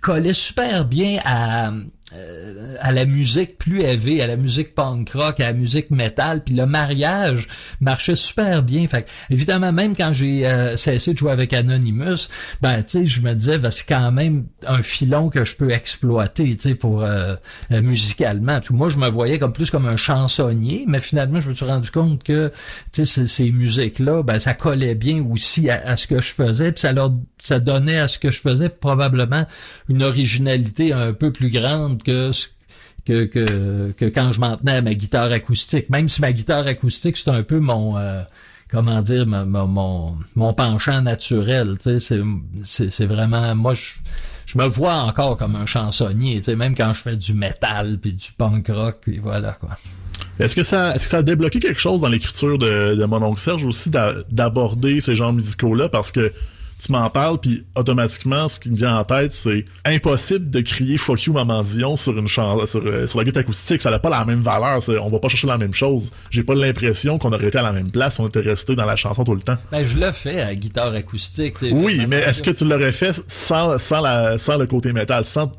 [0.00, 1.72] collait super bien à
[2.14, 6.42] euh, à la musique plus élevée, à la musique punk rock, à la musique metal,
[6.44, 7.46] puis le mariage
[7.80, 8.86] marchait super bien.
[8.88, 12.28] Fait évidemment, même quand j'ai euh, cessé de jouer avec Anonymous,
[12.60, 15.70] ben tu sais, je me disais, ben, c'est quand même un filon que je peux
[15.70, 17.34] exploiter, tu sais, pour euh,
[17.70, 18.60] euh, musicalement.
[18.60, 21.64] Puis moi, je me voyais comme plus comme un chansonnier, mais finalement, je me suis
[21.64, 22.50] rendu compte que
[22.92, 26.32] tu sais, ces, ces musiques-là, ben ça collait bien aussi à, à ce que je
[26.34, 29.46] faisais, puis ça leur ça donnait à ce que je faisais probablement
[29.88, 32.30] une originalité un peu plus grande que
[34.08, 35.90] quand je m'en tenais à ma guitare acoustique.
[35.90, 38.22] Même si ma guitare acoustique, c'est un peu mon euh,
[38.74, 41.76] mon, mon, penchant naturel.
[41.98, 47.34] C'est, vraiment moi je me vois encore comme un chansonnier, même quand je fais du
[47.34, 49.70] métal puis du punk rock, puis voilà quoi.
[50.38, 53.22] Est-ce que ça, est-ce que ça a débloqué quelque chose dans l'écriture de, de mon
[53.22, 55.88] oncle Serge aussi d'a- d'aborder ces genres musicaux-là?
[55.88, 56.32] Parce que
[56.84, 60.98] tu m'en parles puis automatiquement ce qui me vient en tête c'est impossible de crier
[60.98, 63.98] fuck you maman Dion sur une chan- sur, euh, sur la guitare acoustique ça n'a
[63.98, 67.18] pas la même valeur c'est- on va pas chercher la même chose j'ai pas l'impression
[67.18, 69.42] qu'on aurait été à la même place on était resté dans la chanson tout le
[69.42, 71.56] temps Ben je le fais à guitare acoustique.
[71.62, 75.52] oui mais est-ce que tu l'aurais fait sans sans la sans le côté métal sans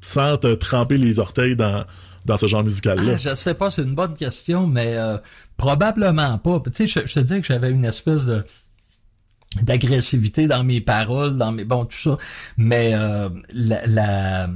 [0.00, 1.84] sans te tremper les orteils dans
[2.26, 5.16] dans ce genre musical là Ah, je sais pas, c'est une bonne question, mais euh,
[5.56, 6.60] probablement pas.
[6.74, 8.44] Tu sais, je, je te dis que j'avais une espèce de
[9.62, 12.18] d'agressivité dans mes paroles, dans mes bon tout ça,
[12.56, 14.50] mais euh, la, la-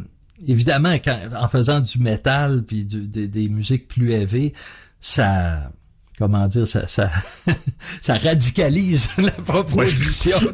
[0.47, 4.53] évidemment quand, en faisant du métal puis du- des, des musiques plus élevées,
[5.01, 5.71] ça
[6.19, 7.11] comment dire ça ça
[8.01, 10.39] ça radicalise la proposition.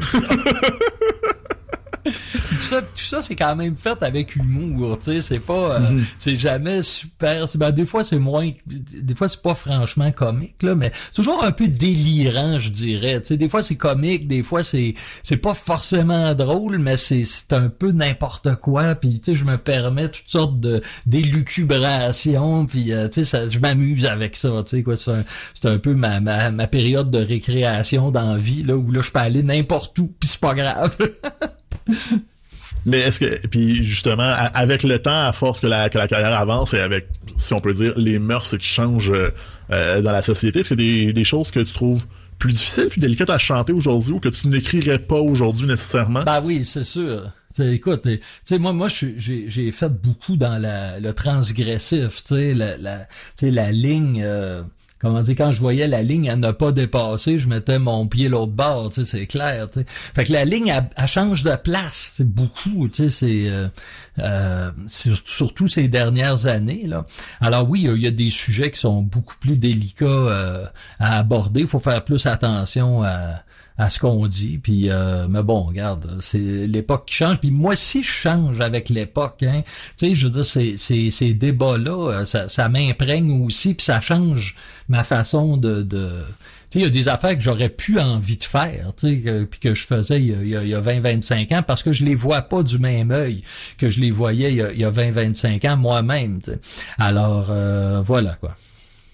[2.66, 6.36] ça, tout ça c'est quand même fait avec humour, tu sais, c'est pas, euh, c'est
[6.36, 7.44] jamais super.
[7.56, 11.44] Ben, des fois c'est moins, des fois c'est pas franchement comique là, mais c'est toujours
[11.44, 13.20] un peu délirant, je dirais.
[13.20, 17.24] Tu sais, des fois c'est comique, des fois c'est, c'est pas forcément drôle, mais c'est,
[17.24, 18.94] c'est un peu n'importe quoi.
[18.94, 23.58] Puis tu sais, je me permets toutes sortes de d'élucubrations, puis euh, tu sais, je
[23.58, 24.50] m'amuse avec ça.
[24.64, 28.32] Tu sais quoi, c'est un, c'est un peu ma, ma, ma période de récréation dans
[28.32, 30.96] la vie là où là je peux aller n'importe où, puis c'est pas grave.
[32.86, 36.32] Mais est-ce que puis justement avec le temps, à force que la, que la carrière
[36.38, 39.30] avance et avec si on peut dire les mœurs qui changent euh,
[39.72, 42.06] euh, dans la société, est-ce que des, des choses que tu trouves
[42.38, 46.22] plus difficiles, plus délicates à chanter aujourd'hui ou que tu n'écrirais pas aujourd'hui nécessairement?
[46.22, 47.30] Ben oui, c'est sûr.
[47.52, 52.54] T'sais, écoute, tu sais, moi, moi, j'ai, fait beaucoup dans la, le transgressif, tu sais,
[52.54, 53.08] la, la,
[53.40, 54.62] la ligne, euh,
[55.00, 58.28] comment dire, quand je voyais la ligne à ne pas dépasser, je mettais mon pied
[58.28, 59.86] l'autre bord, tu sais, c'est clair, tu sais.
[59.88, 63.68] Fait que la ligne, elle, change de place, c'est beaucoup, tu sais, c'est, euh,
[64.18, 67.06] euh, surtout ces dernières années, là.
[67.40, 70.04] Alors oui, il y a- il y, a des sujets qui sont beaucoup plus délicats
[70.06, 70.64] euh,
[70.98, 73.42] à aborder, il faut faire plus attention à
[73.78, 77.72] à ce qu'on dit puis euh, mais bon regarde c'est l'époque qui change puis moi
[77.72, 79.62] aussi je change avec l'époque hein
[79.96, 83.84] tu sais je veux dire ces ces, ces débats là ça, ça m'imprègne aussi puis
[83.84, 84.54] ça change
[84.88, 86.10] ma façon de, de
[86.68, 89.20] tu sais, il y a des affaires que j'aurais pu envie de faire, tu sais,
[89.20, 91.84] que- puis que je faisais il y a, a- il y a 20-25 ans, parce
[91.84, 93.42] que je les vois pas du même œil
[93.78, 96.40] que je les voyais il y a, a 20-25 ans moi-même.
[96.42, 96.50] tu.
[96.98, 98.54] Alors, euh, voilà quoi.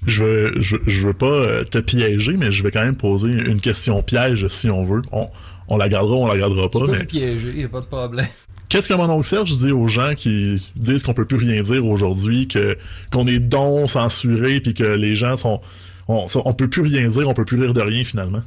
[0.06, 3.30] Je veux, je, je veux pas euh, te piéger, mais je vais quand même poser
[3.30, 5.02] une question piège si on veut.
[5.12, 5.28] On,
[5.68, 7.86] on la gardera, on la gardera pas, Tu peux mais piéger, y a pas de
[7.86, 8.26] problème.
[8.68, 11.86] Qu'est-ce que mon oncle Serge dit aux gens qui disent qu'on peut plus rien dire
[11.86, 12.76] aujourd'hui, que
[13.12, 15.60] qu'on est don censuré, puis que les gens sont,
[16.08, 18.42] on, on peut plus rien dire, on peut plus rire de rien finalement?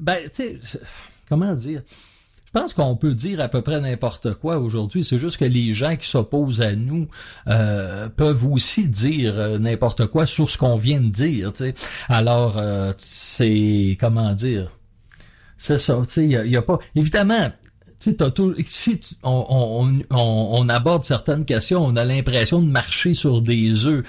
[0.00, 0.80] Ben, tu sais,
[1.28, 1.82] comment dire?
[2.54, 5.02] Je pense qu'on peut dire à peu près n'importe quoi aujourd'hui.
[5.02, 7.08] C'est juste que les gens qui s'opposent à nous
[7.48, 11.50] euh, peuvent aussi dire euh, n'importe quoi sur ce qu'on vient de dire.
[11.50, 11.74] tu sais.
[12.08, 14.68] Alors, euh, c'est comment dire?
[15.58, 16.00] C'est ça.
[16.16, 16.78] Il y a, pas.
[16.94, 17.50] Évidemment.
[18.16, 23.42] t'as tout- si on, on, on, aborde certaines questions, on a l'impression de marcher sur
[23.42, 24.04] des œufs.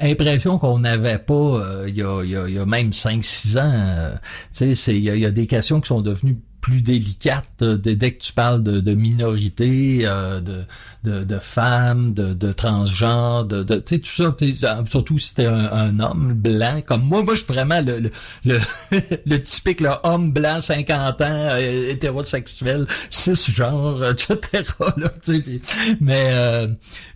[0.00, 3.72] Impression qu'on n'avait pas euh, il y, a, il y, a, même 5-6 ans.
[3.74, 4.14] euh,
[4.56, 8.10] tu sais, il il y a des questions qui sont devenues plus délicates euh, dès,
[8.12, 10.64] que tu parles de, de minorités, euh, de,
[11.04, 14.54] de, de femmes, de, de transgenres, de, tu sais tout ça, sais,
[14.90, 18.10] surtout si t'es un, un homme blanc comme moi, moi je suis vraiment le le,
[18.44, 18.58] le,
[19.26, 24.64] le typique là, homme blanc 50 ans, euh, hétérosexuel, cisgenre, etc.
[24.96, 25.60] Là, puis-
[26.00, 26.66] mais euh,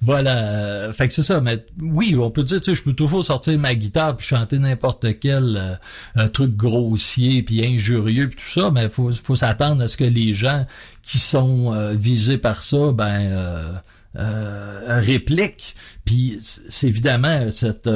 [0.01, 1.41] voilà, euh, fait que c'est ça.
[1.41, 4.61] Mais oui, on peut dire, tu sais, je peux toujours sortir ma guitare puis chanter
[4.61, 5.75] n'importe quel euh,
[6.23, 10.05] euh, truc grossier puis injurieux puis tout ça, mais faut faut s'attendre à ce que
[10.05, 10.67] les gens
[11.03, 13.73] qui sont euh, visés par ça, ben euh,
[14.17, 15.75] euh, répliquent.
[16.05, 17.89] Puis c'est évidemment cette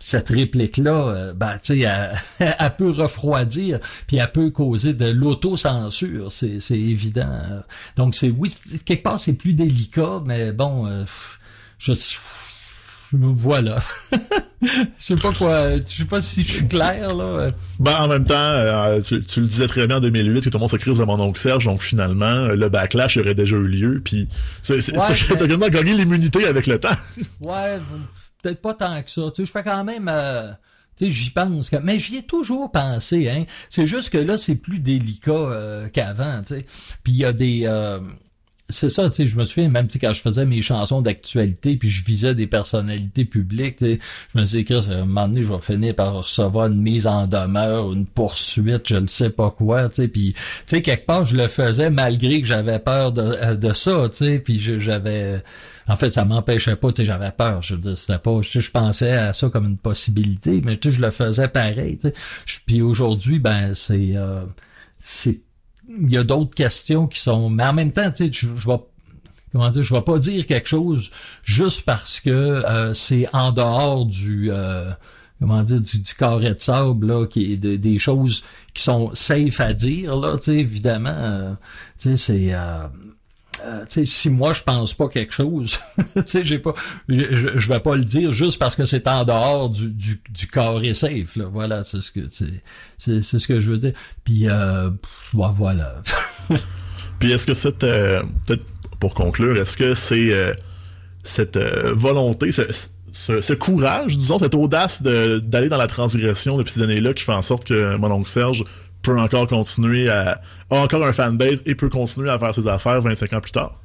[0.00, 1.88] cette réplique-là, ben, tu sais,
[2.38, 7.40] elle, peut refroidir, puis elle peut causer de l'autocensure, c'est, c'est évident.
[7.96, 11.06] Donc, c'est oui, quelque part, c'est plus délicat, mais bon,
[11.78, 11.92] je,
[13.34, 13.78] voilà.
[14.62, 17.48] je sais pas quoi, je sais pas si je suis clair, là.
[17.78, 20.56] Ben, en même temps, euh, tu, tu le disais très bien en 2008 que tout
[20.56, 23.56] le monde se crise de mon oncle Serge, donc finalement, euh, le backlash aurait déjà
[23.56, 24.28] eu lieu, puis
[24.62, 25.04] c'est, c'est, Ouais,
[25.58, 26.88] mais- gagné l'immunité avec le temps.
[27.40, 27.78] Ouais,
[28.42, 29.22] peut-être pas tant que ça.
[29.34, 30.08] Tu sais, je fais quand même.
[30.10, 30.50] euh,
[30.96, 31.72] tu sais, j'y pense.
[31.82, 33.44] Mais j'y ai toujours pensé, hein.
[33.68, 36.66] C'est juste que là, c'est plus délicat euh, qu'avant, tu sais.
[37.02, 37.62] Puis il y a des.
[37.66, 37.98] euh,
[38.70, 41.90] c'est ça, tu sais, je me souviens, même quand je faisais mes chansons d'actualité, puis
[41.90, 43.98] je visais des personnalités publiques, je
[44.34, 47.26] me disais, Chris, à un moment donné, je vais finir par recevoir une mise en
[47.26, 51.24] demeure, une poursuite, je ne sais pas quoi, tu sais, puis, tu sais, quelque part,
[51.24, 55.42] je le faisais malgré que j'avais peur de, euh, de ça, tu sais, puis j'avais...
[55.86, 58.40] En fait, ça m'empêchait pas, tu sais, j'avais peur, je c'était pas...
[58.40, 61.48] Je, sais, je pensais à ça comme une possibilité, mais tu sais, je le faisais
[61.48, 62.14] pareil, tu sais.
[62.66, 64.12] Puis aujourd'hui, ben, c'est...
[64.16, 64.44] euh,
[64.98, 65.40] c'est
[65.88, 68.66] il y a d'autres questions qui sont mais en même temps tu sais je, je
[68.68, 68.78] vais
[69.52, 71.10] comment dire je vais pas dire quelque chose
[71.42, 74.90] juste parce que euh, c'est en dehors du euh,
[75.40, 79.10] comment dire du, du carré de sable là qui est de- des choses qui sont
[79.14, 81.52] safe à dire là tu sais évidemment euh,
[81.98, 82.54] tu sais c'est
[83.64, 85.78] euh, si moi je pense pas quelque chose,
[86.42, 86.74] j'ai pas,
[87.08, 90.46] je, je vais pas le dire juste parce que c'est en dehors du, du, du
[90.46, 91.46] carré safe, là.
[91.52, 92.10] Voilà, c'est ce
[93.46, 93.92] que, je veux dire.
[94.24, 96.02] Puis, ouais, voilà.
[97.18, 98.64] Puis est-ce que cette, euh, peut-être
[98.98, 100.32] pour conclure, est-ce que c'est
[101.22, 102.62] cette volonté, ce,
[103.40, 107.42] ce, courage, disons, cette audace d'aller dans la transgression depuis ces années-là qui fait en
[107.42, 108.64] sorte que mon oncle Serge
[109.04, 110.40] peut encore continuer à
[110.70, 113.80] a encore un fanbase et peut continuer à faire ses affaires 25 ans plus tard?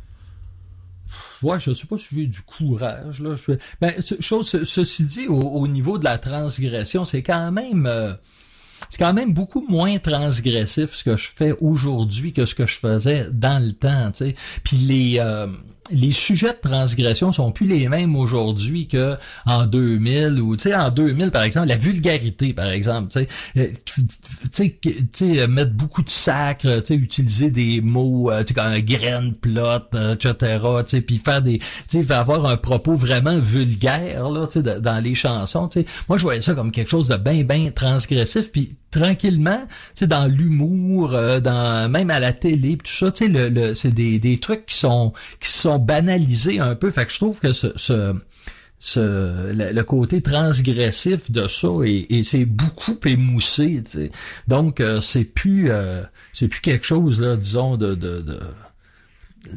[1.42, 3.34] Ouais, je sais pas si j'ai du courage, là.
[3.80, 8.14] Ben, chose, ce- ceci dit, au, au niveau de la transgression, c'est quand même, euh,
[8.90, 12.80] c'est quand même beaucoup moins transgressif ce que je fais aujourd'hui que ce que je
[12.80, 14.34] faisais dans le temps, tu sais.
[14.64, 15.48] Puis les, euh,
[15.92, 19.16] les sujets de transgression sont plus les mêmes aujourd'hui que
[19.46, 23.28] en 2000 ou tu sais en 2000 par exemple la vulgarité par exemple tu sais
[23.58, 23.72] euh,
[24.54, 24.78] tu
[25.14, 28.80] sais euh, mettre beaucoup de sacre tu sais utiliser des mots euh, tu sais comme
[28.80, 31.60] graine plot etc tu sais puis faire des
[31.90, 35.86] tu sais avoir un propos vraiment vulgaire là tu sais dans les chansons tu sais
[36.08, 40.08] moi je voyais ça comme quelque chose de bien bien transgressif puis tranquillement tu sais
[40.08, 43.92] dans l'humour euh, dans même à la télé tout ça tu sais le, le- c'est
[43.94, 47.52] des, des trucs qui sont qui sont banalisés un peu fait que je trouve que
[47.52, 48.16] ce, ce
[49.54, 53.84] le, côté transgressif de ça et, c'est beaucoup émoussé.
[53.90, 54.10] tu.
[54.48, 58.40] Donc euh, c'est plus euh, c'est plus quelque chose là, disons de, de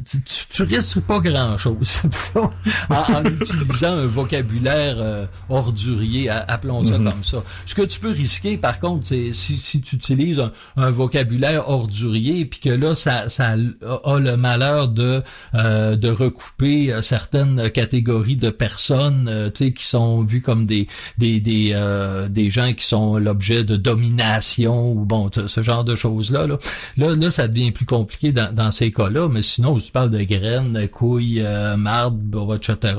[0.05, 2.49] tu, tu, tu risques pas grand chose disons,
[2.89, 7.43] en, en utilisant un vocabulaire euh, ordurier, appelons ça comme ça.
[7.65, 11.69] Ce que tu peux risquer, par contre, c'est si, si tu utilises un, un vocabulaire
[11.69, 15.21] ordurier, puis que là, ça, ça a, le malheur de
[15.53, 20.65] euh, de recouper euh, certaines catégories de personnes, euh, tu sais, qui sont vues comme
[20.65, 25.83] des des des euh, des gens qui sont l'objet de domination ou bon, ce genre
[25.83, 26.47] de choses là.
[26.47, 26.57] Là,
[26.97, 29.27] là, là, ça devient plus compliqué dans, dans ces cas-là.
[29.29, 32.19] Mais sinon, si tu parles de graines, de couilles, euh, marde,
[32.55, 32.95] etc.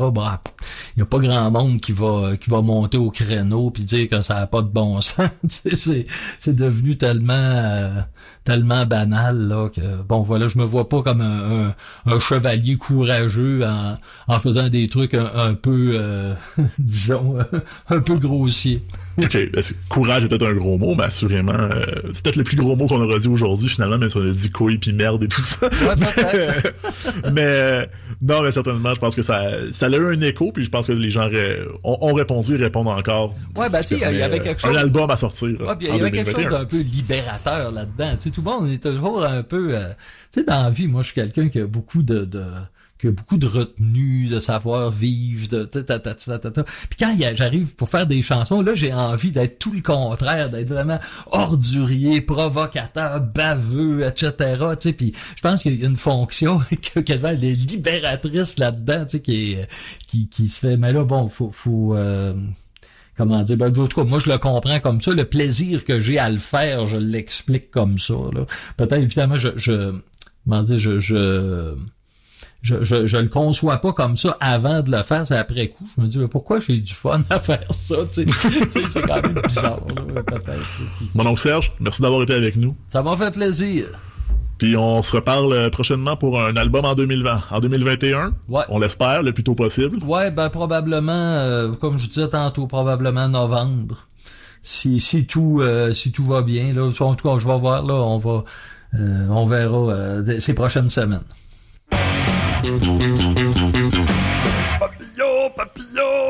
[0.96, 4.38] Il y a pas grand monde qui va monter au créneau puis dire que ça
[4.38, 5.28] a pas de bon sens.
[6.38, 8.00] C'est devenu tellement euh,
[8.44, 13.62] tellement banal là que bon voilà, je me vois pas comme un, chevalier courageux
[14.28, 16.34] en, faisant des trucs un, un peu euh,
[16.78, 17.38] disons
[17.88, 18.82] un peu grossiers.
[19.16, 22.56] OK, c'est- courage est peut-être un gros mot, mais assurément, euh, c'est peut-être le plus
[22.56, 25.22] gros mot qu'on aura dit aujourd'hui, finalement, même si on a dit couille puis merde
[25.22, 25.66] et tout ça.
[25.66, 26.74] Ouais, peut-être.
[27.32, 27.86] mais euh,
[28.22, 29.42] non, mais certainement, je pense que ça,
[29.72, 31.28] ça a eu un écho, puis je pense que les gens
[31.84, 33.34] ont, ont répondu et répondent encore.
[33.56, 35.48] Ouais, ben, tu sais, il y avait quelque Un chose- album à sortir.
[35.60, 36.42] Ouais, puis il y avait quelque 2021.
[36.50, 38.16] chose d'un peu libérateur là-dedans.
[38.20, 39.76] Tu sais, tout le monde est toujours un peu...
[39.76, 39.88] euh,
[40.32, 42.24] tu sais, dans la vie, moi, je suis quelqu'un qui a beaucoup de...
[42.24, 42.42] de
[43.10, 46.62] beaucoup de retenue, de savoir vivre, de ta ta ta.
[46.62, 50.68] Puis quand j'arrive pour faire des chansons, là j'ai envie d'être tout le contraire, d'être
[50.68, 50.98] vraiment
[51.30, 54.32] ordurier, provocateur, baveux, etc.
[54.80, 59.04] Tu sais, puis je pense qu'il y a une fonction que elle est libératrice là-dedans,
[59.04, 59.68] tu sais, qui est
[60.06, 60.76] qui qui se fait.
[60.76, 62.34] Mais là bon, faut faut euh,
[63.16, 65.12] comment dire, ben, en tout cas, moi, je le comprends comme ça.
[65.12, 68.14] Le plaisir que j'ai à le faire, je l'explique comme ça.
[68.76, 69.94] Peut-être, évidemment, je, je,
[70.44, 71.74] comment dire, je, je,
[72.64, 75.86] je, je, je le conçois pas comme ça avant de le faire, c'est après coup.
[75.98, 78.70] Je me dis, mais pourquoi j'ai du fun à faire ça, tu sais?
[78.88, 79.80] C'est quand même bizarre,
[81.14, 82.74] Mon oncle Serge, merci d'avoir été avec nous.
[82.88, 83.86] Ça m'a fait plaisir.
[84.56, 87.42] Puis on se reparle euh, prochainement pour un album en 2020.
[87.50, 88.62] En 2021, Ouais.
[88.70, 89.98] on l'espère, le plus tôt possible.
[90.04, 94.06] Ouais, ben probablement, euh, comme je disais tantôt, probablement novembre.
[94.62, 97.82] Si si tout euh, si tout va bien, là, en tout cas, je vais voir
[97.84, 98.44] là, on va
[98.98, 101.20] euh, on verra ces prochaines semaines.
[104.80, 106.28] Papillon, papillon.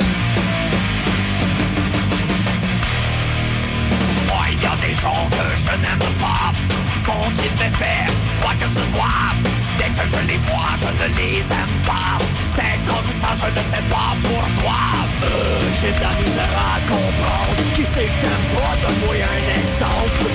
[4.26, 6.50] Moi, il y a des gens que je n'aime pas.
[6.96, 8.10] Sont-ils méfaits
[8.42, 9.30] Quoi que ce soit.
[9.78, 12.18] Dès que je les vois, je ne les aime pas.
[12.46, 14.80] C'est comme ça, je ne sais pas pourquoi.
[15.22, 17.62] Euh, J'ai de la misère à comprendre.
[17.76, 18.74] Qui c'est que t'aimes pas?
[18.82, 20.26] Donne-moi un exemple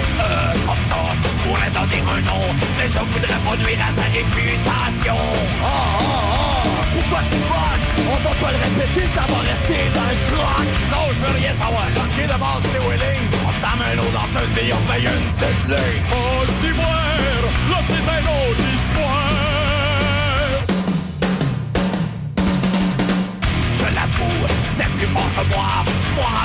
[0.70, 2.45] comme ça, je pourrais donner un nom
[2.78, 5.17] Mais je voudrais pas nuire à sa réputation.
[5.17, 6.80] Oh, oh, oh.
[6.93, 10.65] Pourquoi tu bugs On va pas le répéter, ça va rester dans le troc.
[10.93, 11.88] Non, je veux rien savoir.
[11.97, 15.63] Ok, d'abord, c'est les Wheeling On ta main l'eau danseuse, mais on paye une petite
[15.67, 16.03] ligne.
[16.13, 16.68] Oh, si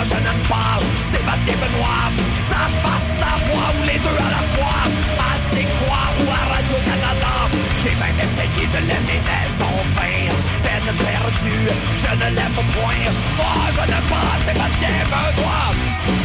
[0.05, 2.13] je n'aime pas Sébastien Benoît.
[2.37, 4.81] Sa face, sa voix, ou les deux à la fois.
[5.19, 7.35] À C'est quoi ou à Radio-Canada.
[7.81, 10.29] J'ai même essayé de l'aimer, mais en vain.
[10.65, 11.69] Peine perdue,
[12.03, 13.07] je ne l'aime point.
[13.39, 15.73] Moi, je n'aime pas Sébastien Benoît.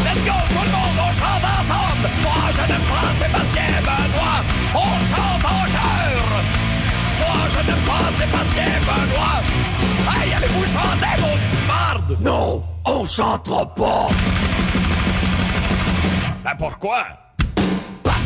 [0.05, 2.07] Let's go, tout le monde, on chante ensemble.
[2.23, 4.39] Moi, je n'aime pas Sébastien Benoît.
[4.75, 6.27] On chante en chœur.
[7.21, 9.39] Moi, je n'aime pas Sébastien Benoît.
[10.11, 12.17] Hey, allez-vous chanter, maudite marde?
[12.21, 14.09] Non, on chantera pas.
[16.43, 17.18] Ben pourquoi?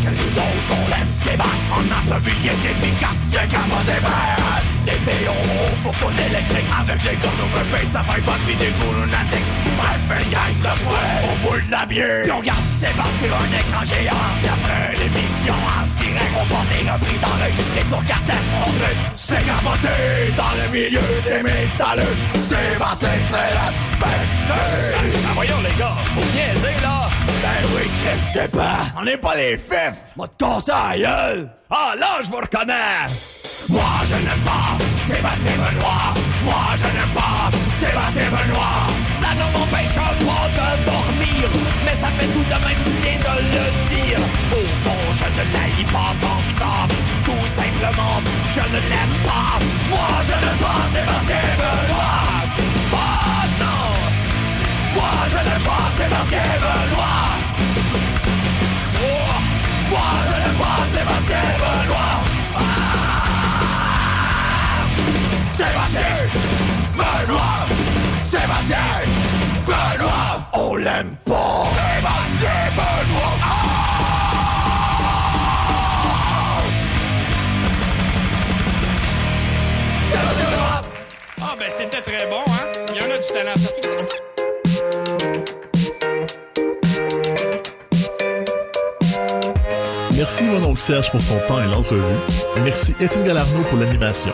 [0.04, 1.80] Que nous autres, on l'aime Sébastien.
[1.80, 4.62] En entrevue, il est efficace, il est capable des verres.
[4.86, 6.68] L'été, on faut pas d'électrique.
[6.76, 9.48] Avec les gars, on veut payer, ça va pas de vidéo, on index.
[9.80, 12.24] Bref, une gang de fouet, on boit de la bière.
[12.24, 14.28] Puis on regarde Sébastien sur un écran géant.
[14.44, 18.48] Puis après l'émission en direct, on fait des reprises enregistrées sur cassette.
[18.60, 19.46] On fait, c'est
[20.36, 22.16] dans le milieu des métalleux.
[22.44, 24.20] Sébastien très respecté.
[24.52, 25.96] Ben voyons les gars,
[26.36, 27.03] niaiser là.
[27.42, 28.62] Ben oui, Chris Dépend.
[29.00, 30.14] On n'est pas des fifs.
[30.16, 31.50] Moi casser la gueule.
[31.70, 33.06] Ah là, je vous reconnais.
[33.70, 36.14] Moi je n'aime pas Sébastien Benoît
[36.44, 41.50] Moi je n'aime pas Sébastien Benoît Ça ne m'empêche pas de dormir
[41.86, 44.20] Mais ça fait tout de même du bien de le dire
[44.52, 46.88] Au fond je ne l'haïs pas tant que ça
[47.24, 49.60] Tout simplement je ne l'aime pas
[49.90, 52.43] Moi je n'aime pas Sébastien Benoît
[54.96, 57.30] moi je n'aime pas Sébastien Benoît.
[59.90, 62.24] Moi je n'aime pas Sébastien Benoît.
[65.52, 66.16] Sébastien
[66.94, 67.68] Benoît
[68.24, 68.78] Sébastien
[69.66, 71.66] Benoît On l'aime pas.
[71.72, 73.38] Sébastien Benoît
[81.42, 82.72] Ah ben c'était très bon hein.
[82.90, 84.33] Il y en a du talent.
[90.24, 92.02] Merci mon oncle Serge pour son temps et l'entrevue.
[92.64, 94.32] Merci Étienne Galarno pour l'animation.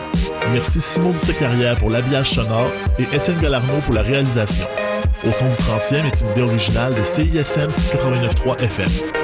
[0.52, 2.70] Merci Simon Dussé-Carrière pour l'habillage sonore
[3.00, 4.68] et Étienne Galarno pour la réalisation.
[5.26, 9.19] Au son du 30e est une idée originale de CISM 89.3 FM.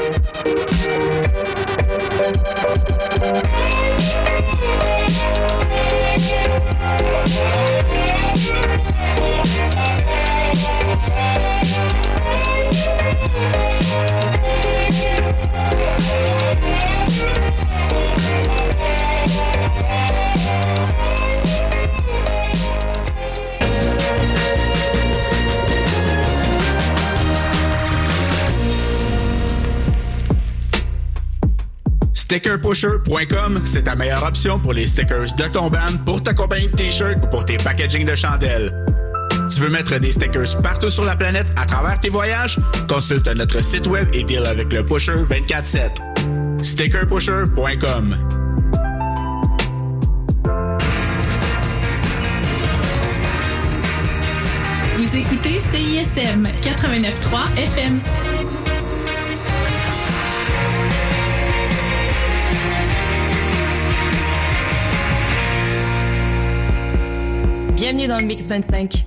[32.26, 36.74] StickerPusher.com, c'est ta meilleure option pour les stickers de ton band, pour ta compagnie de
[36.74, 38.84] t-shirts ou pour tes packaging de chandelles.
[39.54, 42.58] Tu veux mettre des stickers partout sur la planète à travers tes voyages?
[42.88, 46.64] Consulte notre site web et deal avec le Pusher 24-7.
[46.64, 48.16] StickerPusher.com
[54.96, 58.00] Vous écoutez CISM 89.3 FM.
[67.76, 69.04] Bienvenue dans le Mix 25.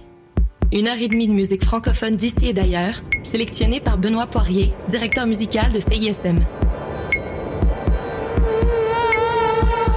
[0.71, 5.25] Une heure et demie de musique francophone d'ici et d'ailleurs, sélectionnée par Benoît Poirier, directeur
[5.25, 6.41] musical de CISM.